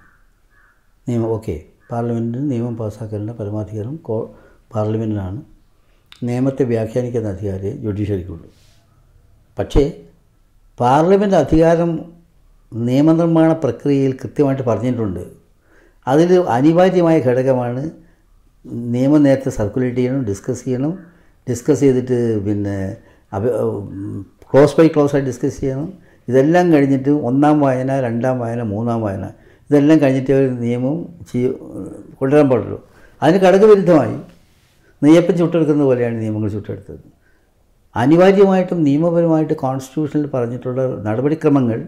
നിയമം 1.08 1.26
ഓക്കെ. 1.26 1.62
പാർലമെന്റിന് 1.90 2.50
നിയമം 2.50 2.76
പാസ്സാക്കാനുള്ള 2.76 3.32
പരമാധികാരം 3.32 3.96
കോ 3.96 4.34
പാർലമെന്റിനാണ് 4.74 5.42
നിയമത്തെ 6.22 6.64
വ്യാഖ്യാനിക്കുന്ന 6.64 7.28
അധികാരം 7.28 7.82
ജുഡീഷ്യറിക്കുള്ളൂ. 7.82 8.48
പക്ഷേ 9.58 10.02
പാർലമെന്റ് 10.80 11.36
അധികാരം 11.36 11.90
നിയമനിർമ്മാണ 12.72 13.52
പ്രക്രിയയിൽ 13.52 14.12
കൃത്യമായിട്ട് 14.12 14.62
പറഞ്ഞിട്ടുണ്ട്. 14.62 15.24
അതിൽ 16.08 16.40
അനിവാര്യമായ 16.40 17.18
ഘടകമാണ് 17.18 17.90
നിയമം 18.64 19.22
നേരത്തെ 19.22 19.50
സർക്കുലേറ്റ് 19.50 19.96
ചെയ്യണം 19.96 20.24
ഡിസ്കസ് 20.24 20.64
ചെയ്യണം. 20.64 20.98
ഡിസ്കസ് 21.50 21.80
ചെയ്തിട്ട് 21.80 22.44
പിന്നെ 22.44 22.96
ക്ലോസ് 24.52 24.76
ബൈ 24.78 24.88
ക്ലോസ് 24.88 25.16
ആയി 25.16 25.24
ഡിസ്കസ് 25.24 25.60
ചെയ്യണം. 25.60 25.92
ഇതെല്ലാം 26.28 26.72
കഴിഞ്ഞിട്ട് 26.72 27.10
ഒന്നാം 27.10 27.60
വായന 27.60 28.00
രണ്ടാം 28.00 28.38
വായന 28.38 28.62
മൂന്നാം 28.62 29.00
വായന. 29.02 29.26
ഇതെല്ലാം 29.70 29.98
കഴിഞ്ഞിട്ട് 29.98 30.32
ഒരു 30.32 30.48
നിയമം 30.64 30.96
ചെയ്യ 31.32 31.48
കൊണ്ടുവരാൻ 32.18 32.48
പാടുള്ളൂ. 32.50 32.78
അതിന് 33.22 33.38
ഘടകവിരുദ്ധമായി 33.42 34.16
നെയ്യപ്പം 35.02 35.38
ചുട്ടെടുക്കുന്ന 35.38 35.82
പോലെയാണ് 35.82 36.20
നിയമങ്ങൾ 36.20 36.48
ചുട്ടെടുത്തത്. 36.48 37.04
അനിവാര്യമായിട്ടും 37.96 38.84
നിയമപരമായിട്ട് 38.84 39.54
കോൺസ്റ്റിറ്റ്യൂഷനിൽ 39.54 40.26
പറഞ്ഞിട്ടുള്ള 40.34 40.80
നടപടിക്രമങ്ങൾ 41.04 41.78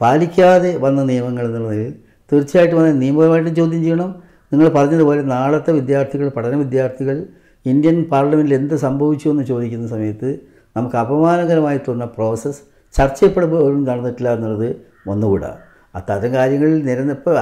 പാലിക്കാതെ 0.00 0.76
വന്ന 0.76 1.02
നിയമങ്ങൾ 1.02 1.44
എന്നുള്ളതിൽ 1.46 1.94
തീർച്ചയായിട്ടും 2.32 2.78
വന്ന 2.78 2.92
നിയമപരമായിട്ടും 2.92 3.54
ചോദ്യം 3.54 3.82
ചെയ്യണം. 3.82 4.10
നിങ്ങൾ 4.52 4.68
പറഞ്ഞതുപോലെ 4.68 5.22
നാളത്തെ 5.22 5.72
വിദ്യാർത്ഥികൾ 5.72 6.28
പഠന 6.28 6.54
വിദ്യാർത്ഥികൾ 6.54 7.26
ഇന്ത്യൻ 7.66 7.96
പാർലമെന്റിൽ 8.04 8.54
എന്ത് 8.54 8.74
സംഭവിച്ചു 8.76 9.28
എന്ന് 9.28 9.44
ചോദിക്കുന്ന 9.44 9.86
സമയത്ത് 9.88 10.28
നമുക്ക് 10.76 10.96
അപമാനകരമായി 10.96 11.78
തോന്നുന്ന 11.78 12.12
പ്രോസസ്സ് 12.16 12.62
ചർച്ച 12.96 13.18
ചെയ്യപ്പെടുമ്പോഴും 13.20 13.80
നടന്നിട്ടില്ല 13.88 14.28
എന്നുള്ളത് 14.36 14.68
ഒന്നുകൂടാ. 15.12 15.50
അത്തരം 15.98 16.30
കാര്യങ്ങളിൽ 16.34 16.78
നിരന്തപ്പോൾ 16.86 17.36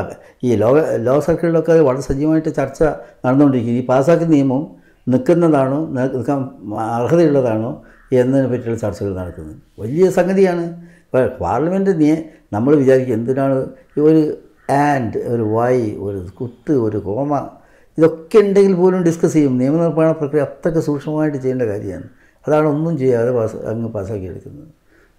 ഈ 0.46 0.56
ലോക 0.62 0.76
ലോ 1.06 1.14
സർക്കിളിലൊക്കെ 1.26 1.74
വളരെ 1.88 2.02
സജീവമായിട്ട് 2.08 2.50
ചർച്ച 2.58 2.82
നടന്നുകൊണ്ടിരിക്കുന്നു. 3.24 3.80
ഈ 3.82 3.86
പാസ്സാക്കുന്ന 3.86 4.32
നിയമം 4.34 4.62
നിൽക്കുന്നതാണോ 5.12 5.78
നിൽക്കാൻ 5.96 6.40
അർഹതയുള്ളതാണോ 6.96 7.70
എന്നതിനെ 8.12 8.48
പറ്റിയുള്ള 8.52 8.78
ചർച്ചകൾ 8.80 9.12
നടക്കുന്നത് 9.20 9.56
വലിയ 9.82 10.04
സംഗതിയാണ്. 10.10 10.64
ഇപ്പോൾ 11.06 11.26
പാർലമെന്റ് 11.40 11.92
നീ 12.00 12.10
നമ്മൾ 12.52 12.72
വിചാരിക്കും 12.82 13.14
എന്തിനാണ് 13.14 13.56
ഒരു 14.06 14.22
ആൻഡ് 14.70 15.18
ഒരു 15.32 15.44
വൈ 15.56 15.76
ഒരു 16.06 16.20
കുത്ത് 16.40 16.74
ഒരു 16.86 16.98
കോമ 16.98 17.32
ഇതൊക്കെ 17.98 18.38
ഉണ്ടെങ്കിൽ 18.38 18.74
പോലും 18.74 19.02
ഡിസ്കസ് 19.02 19.32
ചെയ്യും. 19.32 19.58
നിയമനിർമ്മാണ 19.58 20.10
പ്രക്രിയ 20.20 20.42
അത്രയ്ക്ക് 20.42 20.80
സൂക്ഷ്മമായിട്ട് 20.80 21.38
ചെയ്യേണ്ട 21.38 21.62
കാര്യമാണ്. 21.62 22.06
അതാണ് 22.46 22.66
ഒന്നും 22.66 22.94
ചെയ്യാതെ 23.02 23.30
പാസ് 23.32 23.56
അങ്ങ് 23.70 23.88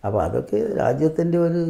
അപ്പോൾ 0.05 0.21
അതൊക്കെ 0.23 0.57
രാജ്യത്തിന്റെ 0.77 1.37
ഒരു 1.37 1.61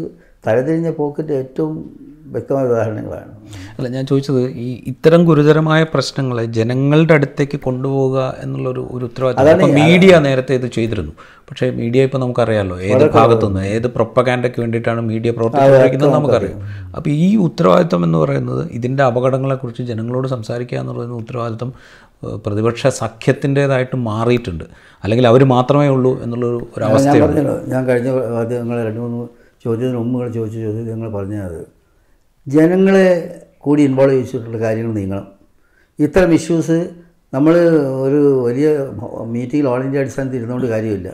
തലതിരിഞ്ഞ 0.48 0.90
പോക്കിന്റെ 0.90 1.34
ഏറ്റവും 1.34 2.06
വ്യക്തമായ 2.34 2.66
ഉദാഹരണങ്ങളാണ്. 2.66 3.32
അല്ല 3.78 3.90
ഞാൻ 3.90 4.06
ചോദിച്ചത് 4.06 4.50
ഈ 4.50 4.84
ഇത്തരം 4.88 5.26
ഗുരുതരമായ 5.26 5.84
പ്രശ്നങ്ങളെ 5.84 6.46
ജനങ്ങളുടെ 6.46 7.14
അടുത്തേക്ക് 7.14 7.60
കൊണ്ടുപോകുക 7.60 8.36
എന്നുള്ളൊരു 8.44 8.88
ഒരു 8.92 9.06
ഉത്തരവാദിത്തം. 9.06 9.74
മീഡിയ 9.74 10.20
നേരത്തെ 10.20 10.54
ഇത് 10.56 10.68
ചെയ്തിരുന്നു. 10.68 11.12
പക്ഷേ 11.50 11.70
മീഡിയ 11.70 12.04
ഇപ്പോൾ 12.04 12.18
നമുക്കറിയാമല്ലോ 12.18 12.82
ഏത് 12.82 13.12
ഭാഗത്തുനിന്ന് 13.12 13.66
ഏത് 13.66 13.88
പ്രൊപ്പകാൻഡയ്ക്ക് 13.88 14.62
വേണ്ടിയിട്ടാണ് 14.62 15.02
മീഡിയ 15.02 15.32
പ്രവർത്തിക്കുന്നത് 15.32 16.14
നമുക്കറിയാം. 16.14 16.60
അപ്പോൾ 16.96 17.10
ഈ 17.10 17.36
ഉത്തരവാദിത്തം 17.36 18.04
എന്ന് 18.04 18.18
പറയുന്നത് 18.18 18.68
ഇതിന്റെ 18.72 19.04
അപകടങ്ങളെക്കുറിച്ച് 19.04 19.84
ജനങ്ങളോട് 19.84 20.28
സംസാരിക്കുക 20.28 20.78
എന്ന് 20.78 20.94
പറയുന്ന 20.94 21.16
ഉത്തരവാദിത്തം 21.16 21.74
പ്രതിപക്ഷ 22.36 22.88
സഖ്യത്തിന്റേതായിട്ട് 22.88 23.96
മാറിയിട്ടുണ്ട്. 23.96 24.64
അല്ലെങ്കിൽ 25.04 25.28
അവർ 25.28 25.44
മാത്രമേ 25.44 25.88
ഉള്ളൂ 25.88 26.24
എന്നുള്ളൊരു 26.24 26.68
ഒരു 26.74 26.84
ഞാൻ 26.84 26.92
അവസ്ഥയുണ്ട് 26.92 27.70
ഞാൻ 27.70 27.88
കഴിഞ്ഞ 27.88 28.10
നിങ്ങൾ 28.62 28.86
രണ്ട് 28.86 29.00
മൂന്ന് 29.00 29.45
ചോദ്യത്തിന് 29.66 30.00
ഉമ്മകൾ 30.06 30.28
ചോദിച്ച 30.38 30.58
ചോദ്യം 30.66 30.86
നിങ്ങൾ 30.92 31.10
പറഞ്ഞത് 31.18 31.62
ജനങ്ങളെ 32.48 33.08
കൂടി 33.58 33.82
ഇൻവോൾവ് 33.90 34.18
ചെയ്തിട്ടുള്ള 34.32 34.58
കാര്യങ്ങൾ 34.66 34.92
നീങ്ങണം. 35.00 35.26
ഇത്തരം 36.00 36.32
ഇഷ്യൂസ് 36.40 36.78
നമ്മൾ 37.34 37.54
ഒരു 38.06 38.20
വലിയ 38.48 38.68
മീറ്റിംഗിൽ 39.34 39.68
ഓൾ 39.72 39.82
ഇന്ത്യ 39.86 40.04
അടിസ്ഥാനത്തിൽ 40.04 40.38
ഇരുന്നുകൊണ്ട് 40.40 40.68
കാര്യമില്ല. 40.74 41.10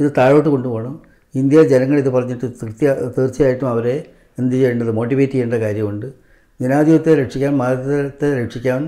ഇത് 0.00 0.08
താഴോട്ട് 0.18 0.48
കൊണ്ടുപോകണം. 0.48 0.94
ഇന്ത്യ 1.34 1.62
ജനങ്ങൾ 1.72 1.96
ഇത് 2.02 2.10
പറഞ്ഞിട്ട് 2.16 2.46
തൃപ്തി 2.60 2.84
തീർച്ചയായിട്ടും 3.16 3.68
അവരെ 3.68 3.96
എന്ത് 4.38 4.54
ചെയ്യേണ്ടത് 4.54 4.90
മോട്ടിവേറ്റ് 4.98 5.32
ചെയ്യേണ്ട 5.32 5.56
കാര്യമുണ്ട്. 5.64 6.06
ജനാധിപത്യത്തെ 6.60 7.14
രക്ഷിക്കാൻ 7.22 7.52
മതത്തെ 7.60 8.28
രക്ഷിക്കാൻ 8.40 8.82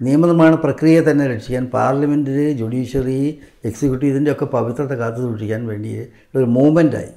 നിയമനിർമ്മാണ 0.00 0.54
പ്രക്രിയയെ 0.54 1.02
തന്നെ 1.08 1.24
രക്ഷിക്കാൻ 1.34 1.64
പാർലമെന്റിൽ 1.74 2.38
ജുഡീഷ്യറി 2.60 3.20
എക്സിക്യൂട്ടീവ് 3.68 4.10
ഇതിന്റെയൊക്കെ 4.12 4.46
പവിത്രത 4.54 4.94
കാത്തു 5.02 5.20
സൂക്ഷിക്കാൻ 5.26 5.60
വേണ്ടി 5.70 5.90
ഒരു 6.34 6.46
മൂവ്മെന്റായി 6.56 7.12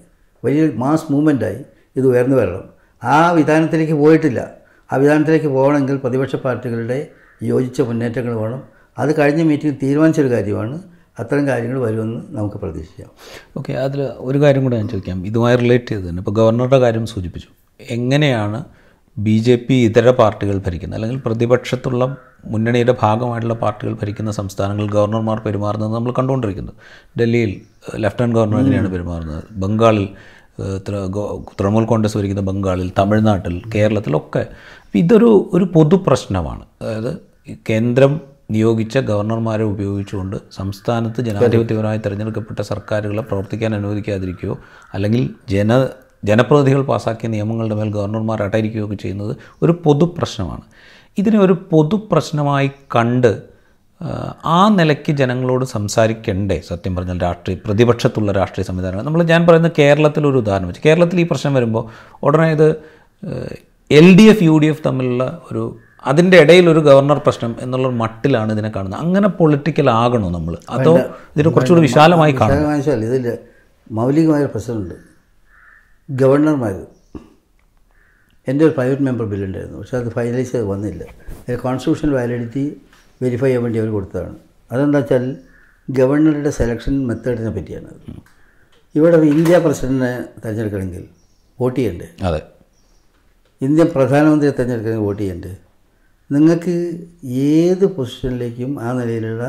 വലിയ 0.48 0.66
മാസ് 0.84 1.08
മൂവ്മെന്റായി 1.12 1.60
ഇത് 1.96 2.06
ഉയർന്നു 2.08 2.38
വരണം. 2.38 2.66
ആ 3.04 3.32
വിധാനത്തിലേക്ക് 3.32 3.94
പോയിട്ടില്ല. 3.94 4.40
ആ 4.90 4.98
വിധാനത്തിലേക്ക് 5.04 5.50
പോകണമെങ്കിൽ 5.56 5.98
പ്രതിപക്ഷ 6.04 6.36
പാർട്ടികളുടെ 6.36 7.00
യോജിച്ച 7.44 7.82
മുന്നേറ്റങ്ങൾ 7.82 8.36
വേണം. 8.44 8.62
അത് 8.98 9.12
കഴിഞ്ഞ 9.20 9.42
മീറ്റിംഗ് 9.44 9.76
തീരുമാനിച്ചൊരു 9.84 10.30
കാര്യമാണ്. 10.36 10.78
അത്തരം 11.20 11.44
കാര്യങ്ങൾ 11.48 11.80
വരുമെന്ന് 11.80 12.20
നമുക്ക് 12.30 12.58
പ്രതീക്ഷിക്കാം. 12.58 13.12
ഓക്കെ 13.58 13.74
അതിൽ 13.74 14.02
ഒരു 14.18 14.38
കാര്യം 14.42 14.64
കൂടെ 14.64 14.76
ഞാൻ 14.78 14.88
ചോദിക്കാം. 14.88 15.26
ഇതുമായി 15.26 15.56
റിലേറ്റ് 15.58 15.90
ചെയ്ത് 15.92 16.04
തന്നെ. 16.10 16.20
ഇപ്പോൾ 16.20 16.36
ഗവർണറുടെ 16.40 16.80
കാര്യം 16.80 17.06
സൂചിപ്പിച്ചു. 17.06 17.50
എങ്ങനെയാണ് 17.90 18.60
ബി 19.18 19.36
ജെ 19.38 19.56
പി 19.56 19.74
ഇതര 19.74 20.10
പാർട്ടികൾ 20.12 20.56
ഭരിക്കുന്നത്? 20.66 20.98
അല്ലെങ്കിൽ 20.98 21.20
പ്രതിപക്ഷത്തുള്ള 21.26 22.04
മുന്നണിയുടെ 22.46 22.96
ഭാഗമായിട്ടുള്ള 23.02 23.54
പാർട്ടികൾ 23.54 23.94
ഭരിക്കുന്ന 24.02 24.32
സംസ്ഥാനങ്ങളിൽ 24.32 24.90
ഗവർണർമാർ 24.92 25.38
പെരുമാറുന്നത് 25.46 25.94
നമ്മൾ 25.94 26.12
കണ്ടുകൊണ്ടിരിക്കുന്നു. 26.12 26.74
ഡൽഹിയിൽ 27.20 27.54
ലെഫ്റ്റനന്റ് 27.96 28.36
ഗവർണർ 28.36 28.58
എങ്ങനെയാണ് 28.60 28.92
പെരുമാറുന്നത്? 28.92 29.44
ബംഗാളിൽ 29.52 30.08
തൃണമൂൽ 31.58 31.86
കോൺഗ്രസ് 31.86 32.18
ഭരിക്കുന്ന 32.18 32.42
ബംഗാളിൽ 32.42 32.90
തമിഴ്നാട്ടിൽ 32.98 33.62
കേരളത്തിലൊക്കെ 33.76 34.44
ഇതൊരു 34.94 35.30
ഒരു 35.54 35.66
പൊതു 35.74 35.96
പ്രശ്നമാണ് 35.96 36.64
അതായത് 36.82 37.12
കേന്ദ്രം 37.70 38.14
നിയോഗിച്ച 38.52 38.98
ഗവർണർമാരെ 38.98 39.64
ഉപയോഗിച്ചുകൊണ്ട് 39.64 40.38
സംസ്ഥാനത്ത് 40.52 41.22
ജനാധിപത്യപരമായി 41.22 41.98
തിരഞ്ഞെടുക്കപ്പെട്ട 41.98 42.60
സർക്കാരുകളെ 42.62 43.22
പ്രവർത്തിക്കാൻ 43.22 43.74
അനുവദിക്കാതിരിക്കുകയോ 43.76 44.56
അല്ലെങ്കിൽ 44.94 45.24
ജന 45.50 45.80
ജനപ്രതിനിധികൾ 46.24 46.82
പാസാക്കിയ 46.82 47.30
നിയമങ്ങളുടെ 47.30 47.76
മേൽ 47.76 47.90
ഗവർണർമാർ 47.90 48.44
അടയിരിക്കുകയൊക്കെ 48.44 48.96
ചെയ്യുന്നത് 48.96 49.34
ഒരു 49.62 49.72
പൊതു 49.84 50.06
പ്രശ്നമാണ് 50.18 50.64
ഇതിനെ 51.18 51.38
ഒരു 51.38 51.54
പൊതുപ്രശ്നമായി 51.72 52.70
കണ്ട് 52.92 53.32
ആ, 54.46 54.70
നിലയ്ക്ക് 54.70 55.12
ജനങ്ങളോട് 55.12 55.66
സംസാരിക്കണ്ടേ? 55.66 56.62
സത്യം 56.68 56.96
പറഞ്ഞാൽ 56.96 57.22
രാഷ്ട്രീയ 57.22 57.58
പ്രതിപക്ഷത്തുള്ള 57.66 58.32
രാഷ്ട്രീയ 58.32 58.64
സംവിധാനങ്ങൾ. 58.64 59.04
നമ്മൾ 59.04 59.24
ഞാൻ 59.24 59.48
പറയുന്ന 59.48 59.72
കേരളത്തിലൊരു 59.80 60.38
ഉദാഹരണം 60.38 60.68
വെച്ച് 60.68 60.82
കേരളത്തിൽ 60.86 61.20
ഈ 61.20 61.24
പ്രശ്നം 61.24 61.54
വരുമ്പോൾ 61.54 61.90
ഉടനെ 62.24 62.52
ഇത് 62.52 62.76
L 63.92 64.18
D 64.18 64.22
F 64.22 64.44
U 64.44 64.58
D 64.58 64.66
F 64.66 64.82
തമ്മിലുള്ള 64.86 65.42
ഒരു 65.52 65.78
അതിന്റെ 66.06 66.38
ഇടയിൽ 66.38 66.70
ഒരു 66.70 66.80
ഗവർണർ 66.80 67.18
പ്രശ്നം 67.18 67.56
എന്നുള്ള 67.62 67.88
മട്ടിലാണ് 67.88 68.54
ഇതിനെ 68.54 68.72
കാണുന്നത്. 68.76 69.00
അങ്ങനെ 69.00 69.28
പൊളിറ്റിക്കൽ 69.28 69.90
ആകണോ 69.90 70.30
നമ്മൾ? 70.30 70.58
അതോ 70.70 70.98
ഇതിനെ 71.36 71.50
കുറച്ചുകൂടി 71.50 71.82
വിശാലമായി 71.82 72.32
കാണാം 72.32 72.76
ഇതിൽ 72.92 73.38
മൗലികമായ 73.92 74.46
പ്രശ്നമുണ്ട്. 74.46 74.96
ഗവർണർമാർ 76.10 76.86
എന്റെ 78.48 78.66
ഒരു 78.66 78.74
പ്രൈവറ്റ് 78.74 79.02
മെമ്പർ 79.02 79.26
ബില്ലുണ്ടായിരുന്നു. 79.26 79.80
പക്ഷേ 79.80 79.98
അത് 79.98 80.10
ഫൈനലൈസ് 80.12 80.52
ചെയ്ത് 80.52 80.68
വന്നില്ല. 80.68 81.04
കോൺസ്റ്റിറ്റ്യൂഷണൽ 81.56 82.14
വാലിഡിറ്റി 82.14 82.82
വെരിഫൈ 83.22 83.46
ചെയ്യാൻ 83.46 83.64
വേണ്ടി 83.64 83.80
അവർ 83.80 83.90
കൊടുത്തതാണ്. 83.92 84.36
അതെന്താ 84.72 85.00
വെച്ചാൽ 85.00 85.38
ഗവർണറുടെ 85.90 86.50
സെലക്ഷൻ 86.50 87.08
മെത്തേഡിനെ 87.08 87.50
പറ്റിയാണ് 87.50 87.92
ഇവിടെ 88.96 89.18
ഇന്ത്യ 89.18 89.58
പ്രസിഡന്റിനെ 89.58 90.26
തിരഞ്ഞെടുക്കണമെങ്കിൽ 90.44 91.04
വോട്ട് 91.60 91.80
ചെയ്യണ്ടേ? 91.80 92.08
അതെ. 92.24 92.42
ഇന്ത്യൻ 93.62 93.88
പ്രധാനമന്ത്രിയെ 93.96 94.52
തിരഞ്ഞെടുക്കണമെങ്കിൽ 94.52 95.06
വോട്ട് 95.06 95.22
ചെയ്യണ്ടേ? 95.22 95.54
നിങ്ങൾക്ക് 96.30 96.76
ഏത് 97.24 97.86
പൊസിഷനിലേക്കും 97.86 98.72
ആ 98.82 98.94
നിലയിലുള്ള 98.94 99.44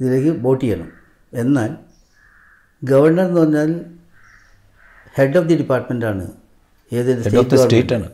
ഇതിലേക്ക് 0.00 0.40
വോട്ട് 0.40 0.64
ചെയ്യണം. 0.64 0.92
എന്നാൽ 1.32 1.70
ഗവർണർ 2.84 3.26
എന്ന് 3.26 3.40
പറഞ്ഞാൽ 3.40 3.70
ഹെഡ് 5.14 5.38
ഓഫ് 5.38 5.48
ദി 5.48 5.54
ഡിപ്പാർട്ട്മെന്റാണ് 5.54 6.24
ഏതെങ്കിലും 6.92 7.58
സ്റ്റേറ്റ് 7.64 7.94
ആണ്. 7.94 8.08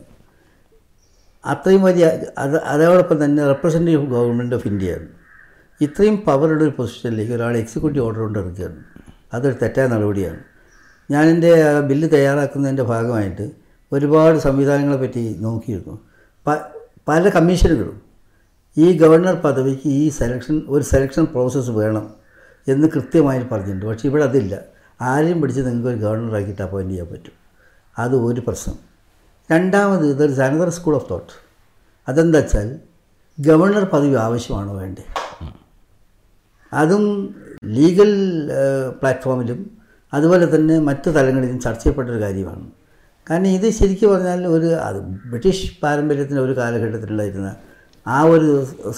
അത്രയും 1.45 1.81
വലിയ 1.83 2.05
അത് 2.37 2.63
അതോടൊപ്പം 2.63 3.25
തന്നെ 3.25 3.47
റെപ്രസെന്റേറ്റീവ് 3.47 4.11
ഗവൺമെന്റ് 4.11 4.55
ഓഫ് 4.55 4.67
ഇന്ത്യയാണ് 4.67 5.07
ഇത്രയും 5.81 6.17
പവറുള്ള 6.17 6.63
ഒരു 6.63 6.73
പൊസിഷനിലേക്ക് 6.77 7.33
ഒരാൾ 7.33 7.57
എക്സിക്യൂട്ടീവ് 7.57 8.05
ഓർഡർ 8.05 8.19
കൊണ്ട് 8.19 8.39
ഇറക്കുകയാണ് 8.39 8.83
അതൊരു 9.33 9.55
തെറ്റായ 9.61 9.87
നടപടിയാണ്. 9.87 10.39
ഞാൻ 11.11 11.27
എന്റെ 11.27 11.79
ബില്ല് 11.79 12.11
തയ്യാറാക്കുന്നതിന്റെ 12.11 12.83
ഭാഗമായിട്ട് 12.83 13.51
ഒരുപാട് 13.93 14.37
സംവിധാനങ്ങളെ 14.37 14.97
പറ്റി 14.97 15.35
നോക്കിയിരുന്നു. 15.39 15.99
പല 17.07 17.29
കമ്മീഷനുകളും 17.29 18.01
ഈ 18.77 18.97
ഗവർണർ 18.97 19.35
പദവിക്ക് 19.35 19.87
ഈ 19.87 20.09
സെലക്ഷൻ 20.09 20.61
ഒരു 20.67 20.83
സെലക്ഷൻ 20.83 21.25
പ്രോസസ്സ് 21.25 21.71
വേണം 21.71 22.13
എന്ന് 22.67 22.87
കൃത്യമായിട്ട് 22.87 23.49
പറഞ്ഞിട്ടുണ്ട്. 23.49 23.85
പക്ഷേ 23.85 24.09
ഇവിടെ 24.09 24.23
അതില്ല. 24.23 24.59
ആരെയും 25.01 25.41
പിടിച്ച് 25.41 25.61
നിങ്ങൾക്ക് 25.61 25.87
ഒരു 25.87 25.97
ഗവർണറാക്കിയിട്ട് 25.97 26.61
അപ്പോയിന്റ് 26.61 26.93
ചെയ്യാൻ 26.93 27.07
പറ്റും. 27.13 27.33
അത് 27.99 28.15
ഒരു 28.15 28.41
പ്രശ്നം. 28.47 28.94
രണ്ടാമത് 29.51 30.05
ഇതൊരു 30.11 30.33
അനദർ 30.45 30.69
സ്കൂൾ 30.77 30.93
ഓഫ് 30.99 31.07
തോട്ട് 31.09 31.33
അതെന്താ 32.07 32.39
വെച്ചാൽ 32.39 32.67
ഗവർണർ 33.37 33.83
പദവി 33.93 34.15
ആവശ്യമാണോ 34.25 34.73
വേണ്ടേ? 34.79 35.03
അതും 36.71 37.03
ലീഗൽ 37.75 38.11
പ്ലാറ്റ്ഫോമിലും 38.99 39.59
അതുപോലെ 40.13 40.45
തന്നെ 40.55 40.75
മറ്റു 40.79 41.09
തലങ്ങളിലും 41.17 41.59
ചർച്ച 41.65 41.83
ചെയ്യപ്പെട്ടൊരു 41.83 42.19
കാര്യമാണ്. 42.25 42.65
കാരണം 43.29 43.49
ഇത് 43.57 43.67
ശരിക്കും 43.79 44.09
പറഞ്ഞാൽ 44.13 44.41
ഒരു 44.55 44.69
അത് 44.87 44.99
ബ്രിട്ടീഷ് 45.31 45.69
പാരമ്പര്യത്തിന്റെ 45.83 46.41
ഒരു 46.41 46.53
കാലഘട്ടത്തിലുണ്ടായിരുന്ന 46.59 47.49
ആ 48.05 48.17
ഒരു 48.33 48.49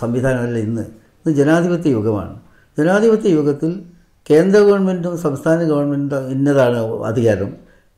സംവിധാനമല്ല 0.01 0.57
ഇന്ന്. 0.67 0.85
ഇത് 1.21 1.29
ജനാധിപത്യ 1.39 1.89
യുഗമാണ്. 1.97 2.33
ജനാധിപത്യ 2.77 3.29
യുഗത്തിൽ 3.37 3.71
കേന്ദ്ര 4.29 4.59
ഗവൺമെന്റും 4.67 5.13
സംസ്ഥാന 5.17 5.59
ഗവൺമെന്റും 5.71 6.23
ഇന്നതാണ് 6.35 6.79
അധികാരം. 7.11 7.51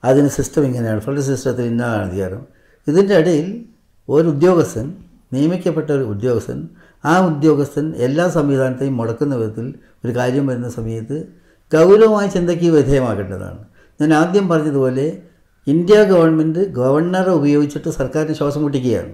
അതിന് 0.04 0.28
സിസ്റ്റം 0.28 0.66
ഇങ്ങനെയാണ്. 0.66 1.00
ഫണ്ട് 1.00 1.22
സിസ്റ്റത്തിൽ 1.22 1.64
ഇന്നതാണ് 1.64 2.10
അധികാരം. 2.10 2.46
ഇതിന്റെ 2.88 3.16
ഇടയിൽ 3.16 3.66
ഒരു 4.10 4.28
ഉദ്യോഗസ്ഥൻ 4.28 4.94
നിയമിക്കപ്പെട്ട 5.34 5.92
ഒരു 5.92 6.04
ഉദ്യോഗസ്ഥൻ 6.04 6.70
ആ 7.06 7.26
ഉദ്യോഗസ്ഥൻ 7.26 7.94
എല്ലാ 7.96 8.30
സംവിധാനത്തെയും 8.30 8.98
മുടക്കുന്ന 8.98 9.36
വിധത്തിൽ 9.36 9.74
ഒരു 10.06 10.16
കാര്യം 10.16 10.48
വരുന്ന 10.48 10.70
സമയത്ത് 10.70 11.28
ഗൗരവമായ 11.74 12.28
ചിന്തയ്ക്ക് 12.28 12.70
വിധേയമാക്കേണ്ടതാണ് 12.70 13.58
ഞാൻ 14.02 14.14
ആദ്യം 14.14 14.48
പറഞ്ഞതുപോലെ 14.48 15.22
ഇന്ത്യ 15.68 16.04
ഗവൺമെന്റ് 16.04 16.60
ഗവർണറെ 16.60 17.32
ഉപയോഗിച്ചിട്ട് 17.32 17.90
സർക്കാരിന് 17.90 18.36
ശ്വാസം 18.36 18.62
മുട്ടിക്കുകയാണ്. 18.62 19.12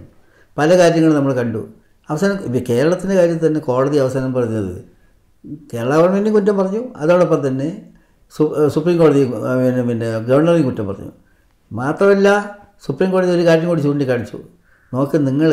പല 0.57 0.77
കാര്യങ്ങളും 0.77 1.15
നമ്മൾ 1.15 1.33
കണ്ടു. 1.33 1.67
അവസാനം 2.09 2.65
കേരളത്തിന്റെ 2.69 3.15
കാര്യത്തിൽ 3.15 3.47
തന്നെ 3.47 3.59
കോടതി 3.59 3.97
അവസാനം 3.97 4.33
പറഞ്ഞത്. 4.33 4.85
കേരള 5.73 5.95
ഗവൺമെന്റും 5.95 6.33
കുറ്റം 6.33 6.57
പറഞ്ഞു. 6.57 6.83
അതോടൊപ്പം 6.95 7.47
തന്നെ 7.47 7.89
സുപ്രീം 8.73 8.97
കോടതി 8.97 9.23
പിന്നെ 9.25 9.83
പിന്നെ 9.89 10.19
ഗവർണറെയും 10.19 10.65
കുറ്റം 10.65 10.87
പറഞ്ഞു. 10.87 11.11
മാത്രമല്ല 11.71 12.29
സുപ്രീം 12.85 13.11
കോടതി 13.11 13.31
ഒരു 13.31 13.45
കാര്യം 13.45 13.67
കൂടി 13.67 13.81
ചൂണ്ടിക്കാണിച്ചു. 13.81 14.37
നോക്ക് 14.93 15.27
നിങ്ങൾ 15.27 15.51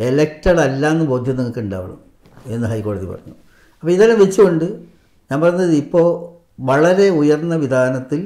എലക്റ്റഡ് 0.00 0.60
അല്ല 0.60 0.86
എന്ന് 0.88 1.04
ബോധ്യം 1.04 1.36
നിങ്ങൾക്ക് 1.36 1.58
ഉണ്ടാവണം 1.58 1.98
എന്ന് 2.46 2.66
ഹൈക്കോടതി 2.68 3.06
പറഞ്ഞു. 3.06 3.34
അപ്പോൾ 3.80 3.90
ഇതെല്ലാം 3.90 4.18
വെച്ചുകൊണ്ട് 4.20 4.64
ഞാൻ 5.30 5.40
പറഞ്ഞത് 5.40 5.74
ഇപ്പോൾ 5.74 6.06
വളരെ 6.60 7.08
ഉയർന്ന 7.08 7.54
വിധാനത്തിൽ 7.56 8.20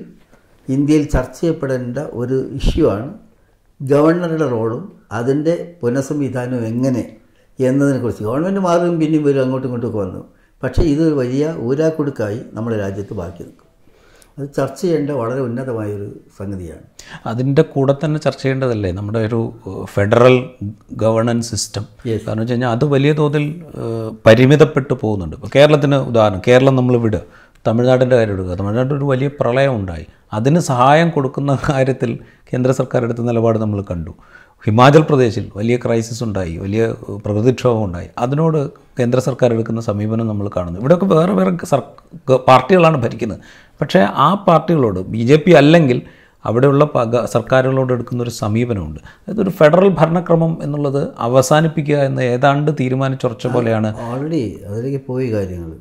ഇന്ത്യയിൽ 0.69 1.05
ചർച്ച 1.09 1.41
ചെയ്യപ്പെടേണ്ട 1.41 1.99
ഒരു 1.99 2.37
ഇഷ്യൂ 2.59 2.89
ആണ് 2.91 3.15
ഗവർണറുടെ 3.83 4.49
റോളും 4.49 4.93
അതിന്റെ 5.13 5.77
പുനഃസംവിധാനവും 5.83 6.67
എങ്ങനെ 6.67 7.17
എന്നതിനെക്കുറിച്ച്. 7.59 8.23
ഗവൺമെന്റ് 8.25 8.61
മാറുകയും 8.61 9.01
പിന്നെയും 9.01 9.25
വരും 9.25 9.43
അങ്ങോട്ടും 9.43 9.69
ഇങ്ങോട്ടും 9.69 9.89
ഒക്കെ 9.89 9.99
വന്നു. 9.99 10.25
പക്ഷേ 10.63 10.83
ഇത് 10.83 11.15
വലിയ 11.15 11.55
ഊരാക്കുടുക്കായി 11.59 12.41
നമ്മുടെ 12.53 12.77
രാജ്യത്ത് 12.77 13.15
ബാക്കി 13.15 13.43
നിൽക്കും. 13.43 13.70
അത് 14.39 14.49
ചർച്ച 14.57 14.81
ചെയ്യേണ്ട 14.83 15.11
വളരെ 15.11 15.41
ഉന്നതമായൊരു 15.41 16.21
സംഗതിയാണ്. 16.39 16.85
അതിന്റെ 17.27 17.63
കൂടെ 17.63 17.95
തന്നെ 18.05 18.21
ചർച്ച 18.21 18.43
ചെയ്യേണ്ടതല്ലേ? 18.43 18.93
നമ്മുടെ 18.93 19.19
ഒരു 19.19 19.53
ഫെഡറൽ 19.85 20.37
ഗവർണൻസ് 20.93 21.51
സിസ്റ്റം. 21.51 21.85
കാരണം 22.07 22.39
വെച്ച് 22.39 22.53
കഴിഞ്ഞാൽ 22.53 22.71
അത് 22.71 22.85
വലിയ 22.85 23.13
തോതിൽ 23.13 23.63
പരിമിതപ്പെട്ടു 24.27 24.95
പോകുന്നുണ്ട്. 24.95 25.37
ഇപ്പോൾ 25.37 25.51
കേരളത്തിന് 25.57 25.95
ഉദാഹരണം 25.95 26.43
കേരളം 26.49 26.77
നമ്മൾ 26.77 26.97
വിടുക 26.97 27.21
തമിഴ്നാടിന്റെ 27.67 28.17
കാര്യം 28.17 28.35
എടുക്കുക. 28.35 28.55
തമിഴ്നാട്ടിൽ 28.55 28.97
ഒരു 28.97 29.05
വലിയ 29.05 29.29
പ്രളയം 29.41 29.77
ഉണ്ടായി. 29.77 30.07
അതിന് 30.33 30.61
സഹായം 30.61 31.11
കൊടുക്കുന്ന 31.11 31.59
കാര്യത്തിൽ 31.71 32.19
കേന്ദ്ര 32.53 32.73
സർക്കാർ 32.73 33.05
എടുത്ത 33.05 33.21
നിലപാട് 33.21 33.59
നമ്മൾ 33.59 33.85
കണ്ടു. 33.91 34.15
ഹിമാചൽ 34.65 35.03
പ്രദേശിൽ 35.03 35.51
വലിയ 35.57 35.77
ക്രൈസിസ് 35.77 36.25
ഉണ്ടായി 36.25 36.57
വലിയ 36.57 36.95
പ്രകൃതിക്ഷോഭം 37.27 37.85
ഉണ്ടായി. 37.85 38.09
അതിനോട് 38.19 38.71
കേന്ദ്ര 38.99 39.19
സർക്കാർ 39.21 39.53
എടുക്കുന്ന 39.53 39.81
സമീപനം 39.81 40.27
നമ്മൾ 40.27 40.51
കാണുന്നു. 40.57 40.81
ഇവിടെയൊക്കെ 40.81 41.07
വേറെ 41.07 41.33
വേറെ 41.33 41.67
സർ 41.67 41.81
പാർട്ടികളാണ് 42.49 42.97
ഭരിക്കുന്നത്. 43.03 43.39
പക്ഷേ 43.81 44.01
ആ 44.27 44.29
പാർട്ടികളോട് 44.47 45.01
ബി 45.13 45.23
ജെ 45.29 45.37
പി 45.37 45.53
അല്ലെങ്കിൽ 45.61 46.01
അവിടെയുള്ള 46.45 46.85
സർക്കാരുകളോട് 47.35 47.91
എടുക്കുന്ന 47.93 48.21
ഒരു 48.23 48.33
സമീപനമുണ്ട്. 48.43 49.01
അതായത് 49.23 49.41
ഒരു 49.45 49.53
ഫെഡറൽ 49.59 49.89
ഭരണക്രമം 50.01 50.53
എന്നുള്ളത് 50.63 51.03
അവസാനിപ്പിക്കുക 51.19 51.97
എന്ന് 52.09 52.23
ഏതാണ്ട് 52.35 52.71
തീരുമാനിച്ചുറച്ച 52.81 53.47
പോലെയാണ്. 53.47 53.89
ഓൾറെഡി 54.09 54.43
അതിലേക്ക് 54.69 55.01
പോയി 55.07 55.27
കാര്യങ്ങൾ 55.33 55.73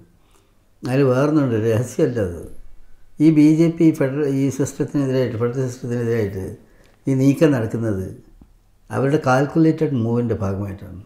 അതിൽ 0.83 1.03
വേറൊന്നുണ്ട് 1.03 1.55
രഹസ്യമല്ല 1.67 2.19
അത്. 2.29 2.41
ഈ 3.21 3.29
ബി 3.37 3.47
ജെ 3.59 3.67
പി 3.77 3.87
ഫെഡറൽ 3.91 4.27
ഈ 4.41 4.49
സിസ്റ്റത്തിനെതിരായിട്ട് 4.49 5.37
ഫെഡറൽ 5.37 5.67
സിസ്റ്റത്തിനെതിരായിട്ട് 5.67 6.43
ഈ 7.07 7.13
നീക്കം 7.21 7.49
നടക്കുന്നത് 7.51 8.05
അവരുടെ 8.89 9.19
കാൽക്കുലേറ്റഡ് 9.25 9.95
മൂവിന്റെ 10.03 10.35
ഭാഗമായിട്ടാണ്. 10.35 11.01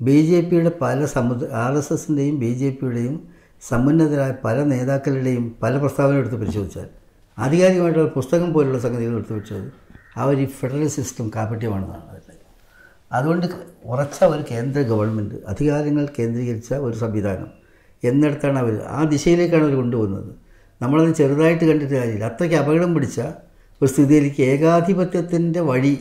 ബി 0.00 0.18
ജെ 0.28 0.40
പിയുടെ 0.40 0.72
പല 0.82 1.04
സമുദ്ര 1.14 1.46
ആർ 1.64 1.72
എസ് 1.78 1.92
എസിന്റെയും 1.92 2.36
ബി 2.38 2.52
ജെ 2.60 2.70
പിയുടെയും 2.70 3.16
സമുന്നതരായ 3.62 4.34
പല 4.44 4.62
നേതാക്കളുടെയും 4.62 5.56
പല 5.62 5.78
പ്രസ്താവന 5.78 6.16
എടുത്ത് 6.16 6.36
പരിശോധിച്ചാൽ 6.36 6.88
ആധികാരികമായിട്ടുള്ള 7.38 8.08
പുസ്തകം 8.08 8.52
പോലുള്ള 8.52 8.78
സംഗതികൾ 8.78 9.14
എടുത്ത് 9.14 9.32
വെച്ചത് 9.32 9.72
അവർ 10.16 10.38
ഈ 10.38 10.44
ഫെഡറൽ 10.44 10.88
സിസ്റ്റം 10.88 11.30
കാപട്യമാണെന്നാണ് 11.36 12.08
അതിന്റെ. 12.08 12.46
അതുകൊണ്ട് 13.12 13.46
ഉറച്ച 13.84 14.24
ഒരു 14.24 14.44
കേന്ദ്ര 14.50 14.80
ഗവൺമെന്റ് 14.82 15.34
അധികാരങ്ങൾ 15.48 16.08
കേന്ദ്രീകരിച്ച 16.18 16.74
ഒരു 16.74 16.96
സംവിധാനം 16.96 17.50
എന്നിടത്താണ് 18.04 18.58
അവർ 18.58 18.82
ആ 18.86 19.04
ദിശയിലേക്കാണ് 19.04 19.62
അവർ 19.62 19.74
കൊണ്ടുപോകുന്നത്. 19.74 20.30
നമ്മളത് 20.80 21.14
ചെറുതായിട്ട് 21.14 21.64
കണ്ടിട്ട് 21.64 21.94
കാര്യമില്ല. 21.94 22.24
അത്രയ്ക്ക് 22.24 22.56
അപകടം 22.56 22.94
പിടിച്ച 22.94 23.20
ഒരു 23.80 23.90
സ്ഥിതിയിലേക്ക് 23.90 24.42
ഏകാധിപത്യത്തിന്റെ 24.42 25.60
വഴി 25.60 25.94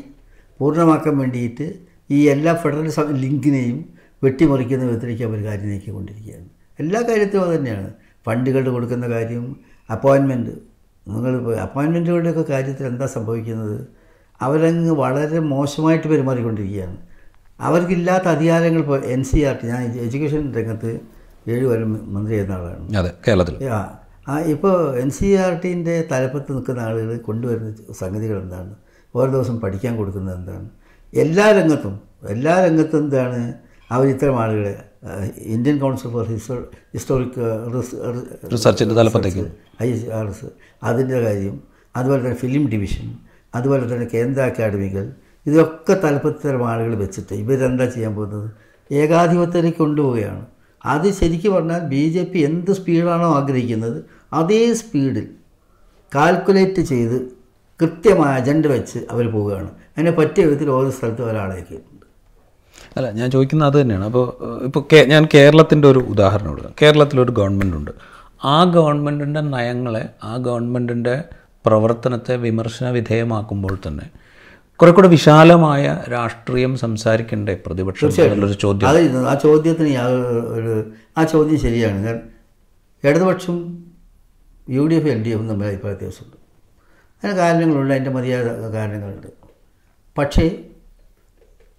പൂർണമാക്കാൻ 0.59 1.17
വേണ്ടിയിട്ട് 1.17 1.73
ഈ 2.09 2.29
എല്ലാ 2.29 2.53
ഫെഡറൽ 2.53 2.89
ലിങ്കിനെയും 3.11 3.85
വെട്ടിമറിക്കുന്ന 4.23 4.85
വിധത്തിലേക്ക് 4.85 5.23
അവർ 5.23 5.43
കാര്യം 5.43 5.69
നീക്കിക്കൊണ്ടിരിക്കുകയാണ് 5.69 6.60
എല്ലാ 6.81 6.99
കാര്യത്തിലും 7.09 7.43
അത് 7.45 7.53
തന്നെയാണ്. 7.55 7.89
ഫണ്ടുകൾ 8.25 8.63
കൊടുക്കുന്ന 8.75 9.05
കാര്യം 9.15 9.45
അപ്പോയിൻമെന്റ് 9.89 10.53
നിങ്ങൾ 11.07 11.33
അപ്പോയിൻമെന്റുകളുടെയൊക്കെ 11.65 12.43
കാര്യത്തിൽ 12.51 12.83
എന്താ 12.91 13.05
സംഭവിക്കുന്നത്? 13.15 13.77
അവരങ്ങ് 14.41 14.91
വളരെ 15.03 15.39
മോശമായിട്ട് 15.53 16.07
പെരുമാറിക്കൊണ്ടിരിക്കുകയാണ്. 16.11 16.97
അവർക്കില്ലാത്ത 17.67 18.27
അധികാരങ്ങൾ 18.35 18.81
ഇപ്പോൾ 18.85 19.01
എൻ 19.15 19.21
സി 19.29 19.39
ആർ 19.47 19.55
ടി 19.61 19.67
ഞാൻ 19.71 19.81
എഡ്യൂക്കേഷൻ 20.05 20.43
രംഗത്ത് 20.57 20.91
ഏഴ് 21.53 21.65
കൊല്ലം 21.71 21.91
മന്ത്രി 22.15 22.33
ചെയ്യുന്ന 22.33 22.55
ആളാണ്. 22.59 22.85
അതെ 22.99 23.11
കേരളത്തിൽ. 23.25 23.55
ആ 24.31 24.33
ഇപ്പോൾ 24.53 24.75
എൻ 25.01 25.09
സി 25.17 25.27
ആർ 25.43 25.51
ടീന്റെ 25.63 25.95
തലപ്പത്ത് 26.11 26.49
നിൽക്കുന്ന 26.55 26.81
ആളുകൾ 26.87 27.17
കൊണ്ടുവരുന്ന 27.27 27.93
സംഗതികൾ 28.01 28.37
എന്താണ്? 28.45 28.71
ഓരോ 29.13 29.29
ദിവസം 29.35 29.55
പഠിക്കാൻ 29.63 29.93
കൊടുക്കുന്നത് 29.99 30.35
എന്താണ്? 30.39 30.67
എല്ലാ 31.13 31.45
രംഗത്തും 31.59 31.95
എല്ലാ 32.33 32.53
രംഗത്തും 32.65 32.99
എന്താണ്? 33.05 33.41
അവർ 33.95 34.05
ഇത്തരം 34.15 34.37
ആളുകളെ 34.41 34.73
Indian 35.45 35.77
council 35.79 36.09
for 36.09 36.25
histo 36.25 36.55
historic 36.93 37.37
റിസർച്ചിന്റെ 38.51 38.95
തലപ്പത്തേക്ക്. 38.95 39.45
ഐ 39.83 39.87
എസ് 39.91 40.09
ആർ 40.09 40.25
എസ് 40.29 40.45
അതിന്റെ 40.83 41.19
കാര്യം 41.21 41.55
അതുപോലെ 41.95 42.19
തന്നെ 42.25 42.37
ഫിലിം 42.37 42.63
ഡിവിഷൻ 42.69 43.07
അതുപോലെ 43.55 43.83
തന്നെ 43.93 44.07
കേന്ദ്ര 44.13 44.41
അക്കാഡമികൾ 44.41 45.05
ഇതൊക്കെ 45.45 45.93
തലപ്പത്തരം 46.03 46.63
ആളുകൾ 46.69 46.95
വെച്ചിട്ട് 46.95 47.33
ഇവരെന്താ 47.33 47.85
ചെയ്യാൻ 47.85 48.15
പോകുന്നത്? 48.15 48.47
ഏകാധിപത്യത്തിലേക്ക് 48.91 49.77
കൊണ്ടുപോവുകയാണ്. 49.77 50.43
അത് 50.85 51.07
ശരിക്കും 51.11 51.53
പറഞ്ഞാൽ 51.53 51.81
ബി 51.93 52.03
ജെ 52.09 52.23
പി 52.23 52.39
എന്ത് 52.39 52.71
സ്പീഡാണോ 52.71 53.27
ആഗ്രഹിക്കുന്നത് 53.35 53.97
അതേ 54.33 54.73
സ്പീഡിൽ 54.73 55.27
കാൽക്കുലേറ്റ് 56.15 56.81
ചെയ്ത് 56.81 57.17
കൃത്യമായ 57.79 58.31
അജണ്ട 58.39 58.65
വെച്ച് 58.65 58.99
അവർ 59.11 59.25
പോവുകയാണ്. 59.31 59.69
അതിനെ 59.97 60.11
പറ്റിയ 60.11 60.45
വിധത്തിൽ 60.45 60.69
ഓരോ 60.69 60.89
സ്ഥലത്തും 60.89 61.25
ഒരാളേക്കുണ്ട് 61.31 61.90
അല്ല 62.97 63.11
ഞാൻ 63.11 63.31
ചോദിക്കുന്നത് 63.31 63.69
അത് 63.69 63.81
തന്നെയാണ്. 63.81 64.05
അപ്പോൾ 64.05 64.25
ഇപ്പോൾ 64.63 64.85
കേ 64.93 65.05
ഞാൻ 65.05 65.27
കേരളത്തിന്റെ 65.33 65.87
ഒരു 65.87 65.99
ഉദാഹരണം 65.99 66.49
കൊടുക്കാം 66.49 66.73
കേരളത്തിലൊരു 66.81 67.31
ഗവൺമെന്റ് 67.31 67.75
ഉണ്ട്. 67.75 67.91
ആ 68.43 68.63
ഗവൺമെന്റിന്റെ 68.63 69.41
നയങ്ങളെ 69.41 70.09
ആ 70.23 70.37
ഗവൺമെന്റിന്റെ 70.37 71.23
പ്രവർത്തനത്തെ 71.65 72.35
വിമർശന 72.35 72.89
വിധേയമാക്കുമ്പോൾ 72.89 73.77
തന്നെ 73.87 74.09
കുറെ 74.75 74.91
കൂടെ 74.91 75.07
വിശാലമായ 75.07 76.03
രാഷ്ട്രീയം 76.11 76.77
സംസാരിക്കണ്ടേ 76.77 77.57
പ്രതിപക്ഷം 77.65 78.09
എന്നുള്ളൊരു 78.23 78.53
ചോദ്യം. 78.53 78.89
അത് 78.89 79.27
ആ 79.27 79.33
ചോദ്യത്തിന് 79.33 79.97
ഒരു 80.55 80.91
ആ 81.17 81.23
ചോദ്യം 81.23 81.59
ശരിയാണ്. 81.59 82.03
കാരണം 82.05 82.21
ഇടതുപക്ഷം 83.03 83.83
U 84.69 84.87
D 84.87 84.95
F 84.95 85.07
L 85.07 85.23
D 85.23 85.29
എഫും 85.29 85.49
തമ്മിൽ 85.49 85.67
അഭിപ്രായ 85.67 85.93
വ്യത്യാസമുണ്ട്. 85.93 86.37
അതിന് 87.23 87.37
കാരണങ്ങളുണ്ട് 87.37 87.93
അതിന്റെ 87.93 88.11
മതിയായ 88.11 88.43
കാരണങ്ങളുണ്ട്. 88.73 89.27
പക്ഷേ 90.17 90.57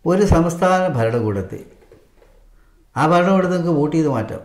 ഒരു 0.07 0.23
സംസ്ഥാന 0.23 0.93
ഭരണകൂടത്തെ. 0.93 1.65
ആ 2.97 3.07
ഭരണകൂടത്തെ 3.07 3.53
നിങ്ങൾക്ക് 3.53 3.79
വോട്ട് 3.79 3.97
ചെയ്ത് 3.97 4.09
മാറ്റാം. 4.09 4.41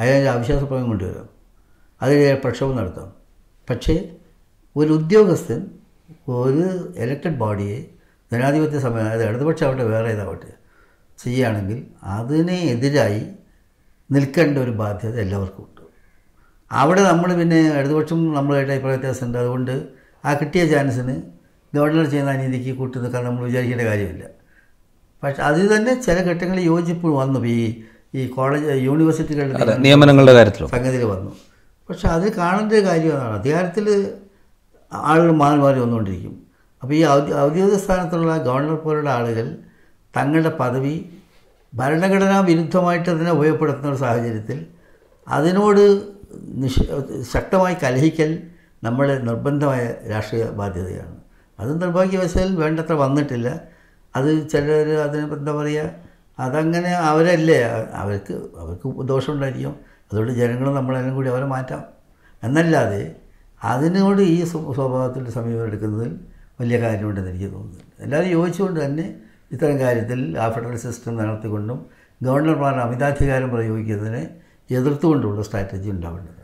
അതിനെ 0.00 0.30
അവിശ്വാസ 0.30 0.62
പ്രമേയം 0.62 0.86
കൊണ്ടുവരാം 0.86 1.28
അതിൽ 2.02 2.34
പ്രക്ഷോഭം 2.34 2.76
നടത്താം. 2.76 3.12
പക്ഷേ 3.70 4.16
ഒരു 4.76 4.92
ഉദ്യോഗസ്ഥൻ 4.92 5.66
ഒരു 6.28 6.92
ഇലക്റ്റഡ് 6.96 7.36
ബോഡിയെ 7.36 7.86
ജനാധിപത്യ 8.32 8.78
സമയം 8.78 9.12
ഇടതുപക്ഷം 9.12 9.66
ആവട്ടെ 9.66 9.84
വേറെ 9.84 10.10
ഏതാവട്ടെ 10.10 10.52
ചെയ്യുകയാണെങ്കിൽ 11.18 11.86
അതിനെ 12.02 12.54
എതിരായി 12.54 13.26
നിൽക്കേണ്ട 14.10 14.58
ഒരു 14.58 14.70
ബാധ്യത 14.70 15.20
എല്ലാവർക്കും 15.20 15.64
ഉണ്ട്. 15.64 15.80
അവിടെ 16.72 17.02
നമ്മൾ 17.02 17.34
പിന്നെ 17.34 17.78
ഇടതുപക്ഷം 17.78 18.34
നമ്മളായിട്ട് 18.34 18.72
അഭിപ്രായ 18.72 18.96
വ്യത്യാസമുണ്ട്. 18.96 19.38
അതുകൊണ്ട് 19.38 19.88
ആ 20.24 20.34
കിട്ടിയ 20.34 20.66
ചാൻസിന് 20.66 21.22
ഗവർണർ 21.74 22.04
ചെയ്യുന്ന 22.04 22.30
അനീതിക്ക് 22.30 22.78
കൂട്ടി 22.78 22.98
നിൽക്കാൻ 22.98 23.24
നമ്മൾ 23.24 23.44
വിചാരിക്കേണ്ട 23.44 23.82
കാര്യമില്ല. 23.82 24.39
പക്ഷെ 25.22 25.42
അതിൽ 25.42 25.76
തന്നെ 25.76 25.94
ചില 26.00 26.16
ഘട്ടങ്ങളിൽ 26.30 26.64
യോജിപ്പ് 26.72 27.06
വന്നു. 27.06 27.40
ഈ 27.46 27.84
ഈ 28.14 28.26
കോളേജ് 28.26 28.70
യൂണിവേഴ്സിറ്റികളുടെ 28.88 29.76
നിയമനങ്ങളുടെ 29.78 30.32
കാര്യത്തിൽ 30.32 30.66
സംഗതിയിൽ 30.66 31.04
വന്നു. 31.04 31.30
പക്ഷെ 31.88 32.08
അത് 32.08 32.32
കാണേണ്ട 32.32 32.72
ഒരു 32.72 32.84
കാര്യം 32.86 33.12
അതാണ് 33.16 33.38
അധികാരത്തിൽ 33.38 33.86
ആളുകൾ 34.92 35.30
മാറി 35.32 35.58
മാറി 35.58 35.78
വന്നുകൊണ്ടിരിക്കും. 35.80 36.34
അപ്പോൾ 36.82 36.94
ഈ 36.94 37.04
ഔദ്യോഗിക 37.44 37.76
സ്ഥാനത്തുള്ള 37.76 38.36
ഗവർണർ 38.36 38.74
പോലുള്ള 38.74 39.10
ആളുകൾ 39.10 39.56
തങ്ങളുടെ 40.16 40.48
പദവി 40.48 40.94
ഭരണഘടനാ 41.74 42.40
വിരുദ്ധമായിട്ട് 42.40 43.10
അതിനെ 43.10 43.30
ഉപയോഗപ്പെടുത്തുന്ന 43.30 43.88
ഒരു 43.88 43.96
സാഹചര്യത്തിൽ 43.96 44.66
അതിനോട് 45.28 45.82
നിഷ 46.62 46.74
ശക്തമായി 47.34 47.76
കലഹിക്കൽ 47.82 48.30
നമ്മുടെ 48.84 49.18
നിർബന്ധമായ 49.18 49.94
രാഷ്ട്രീയ 50.10 50.44
ബാധ്യതയാണ്. 50.44 51.16
അത് 51.58 51.82
നിർഭാഗ്യവശാൽ 51.82 52.56
വേണ്ടത്ര 52.56 52.92
വന്നിട്ടില്ല. 52.92 53.48
അത് 54.14 54.48
ചിലർ 54.48 54.88
അതിന് 55.00 55.34
എന്താ 55.34 55.52
പറയുക 55.52 55.90
അതങ്ങനെ 56.38 56.90
അവരല്ലേ 57.04 57.62
അവർക്ക് 57.94 58.34
അവർക്ക് 58.58 59.06
ദോഷമുണ്ടായിരിക്കും. 59.06 59.74
അതുകൊണ്ട് 60.10 60.32
ജനങ്ങൾ 60.32 60.74
നമ്മളെല്ലാം 60.74 61.14
കൂടി 61.14 61.28
അവരെ 61.28 61.44
മാറ്റാം. 61.46 61.82
എന്നല്ലാതെ 62.42 63.02
അതിനോട് 63.62 64.22
ഈ 64.22 64.44
സ്വ- 64.44 64.74
സ്വഭാവത്തിൽ 64.74 65.30
സമീപം 65.30 65.66
എടുക്കുന്നതിൽ 65.66 66.10
വലിയ 66.60 66.80
കാര്യമുണ്ടെന്ന് 66.80 67.30
എനിക്ക് 67.30 67.52
തോന്നുന്നുണ്ട് 67.52 68.02
എല്ലാവരും 68.02 68.30
യോജിച്ചുകൊണ്ട് 68.30 68.84
തന്നെ 68.84 69.06
ഇത്തരം 69.52 69.78
കാര്യത്തിൽ 69.78 70.38
ആ 70.38 70.50
ഫെഡറൽ 70.50 70.76
സിസ്റ്റം 70.76 71.16
നടത്തിക്കൊണ്ടും 71.16 71.78
ഗവർണർമാർ 72.20 72.74
അമിതാധികാരം 72.80 73.50
പ്രയോഗിക്കുന്നതിനെ 73.50 74.22
എതിർത്തുകൊണ്ടുള്ള 74.70 75.42
സ്ട്രാറ്റജി 75.42 75.90
ഉണ്ടാവേണ്ടത് 75.90 76.39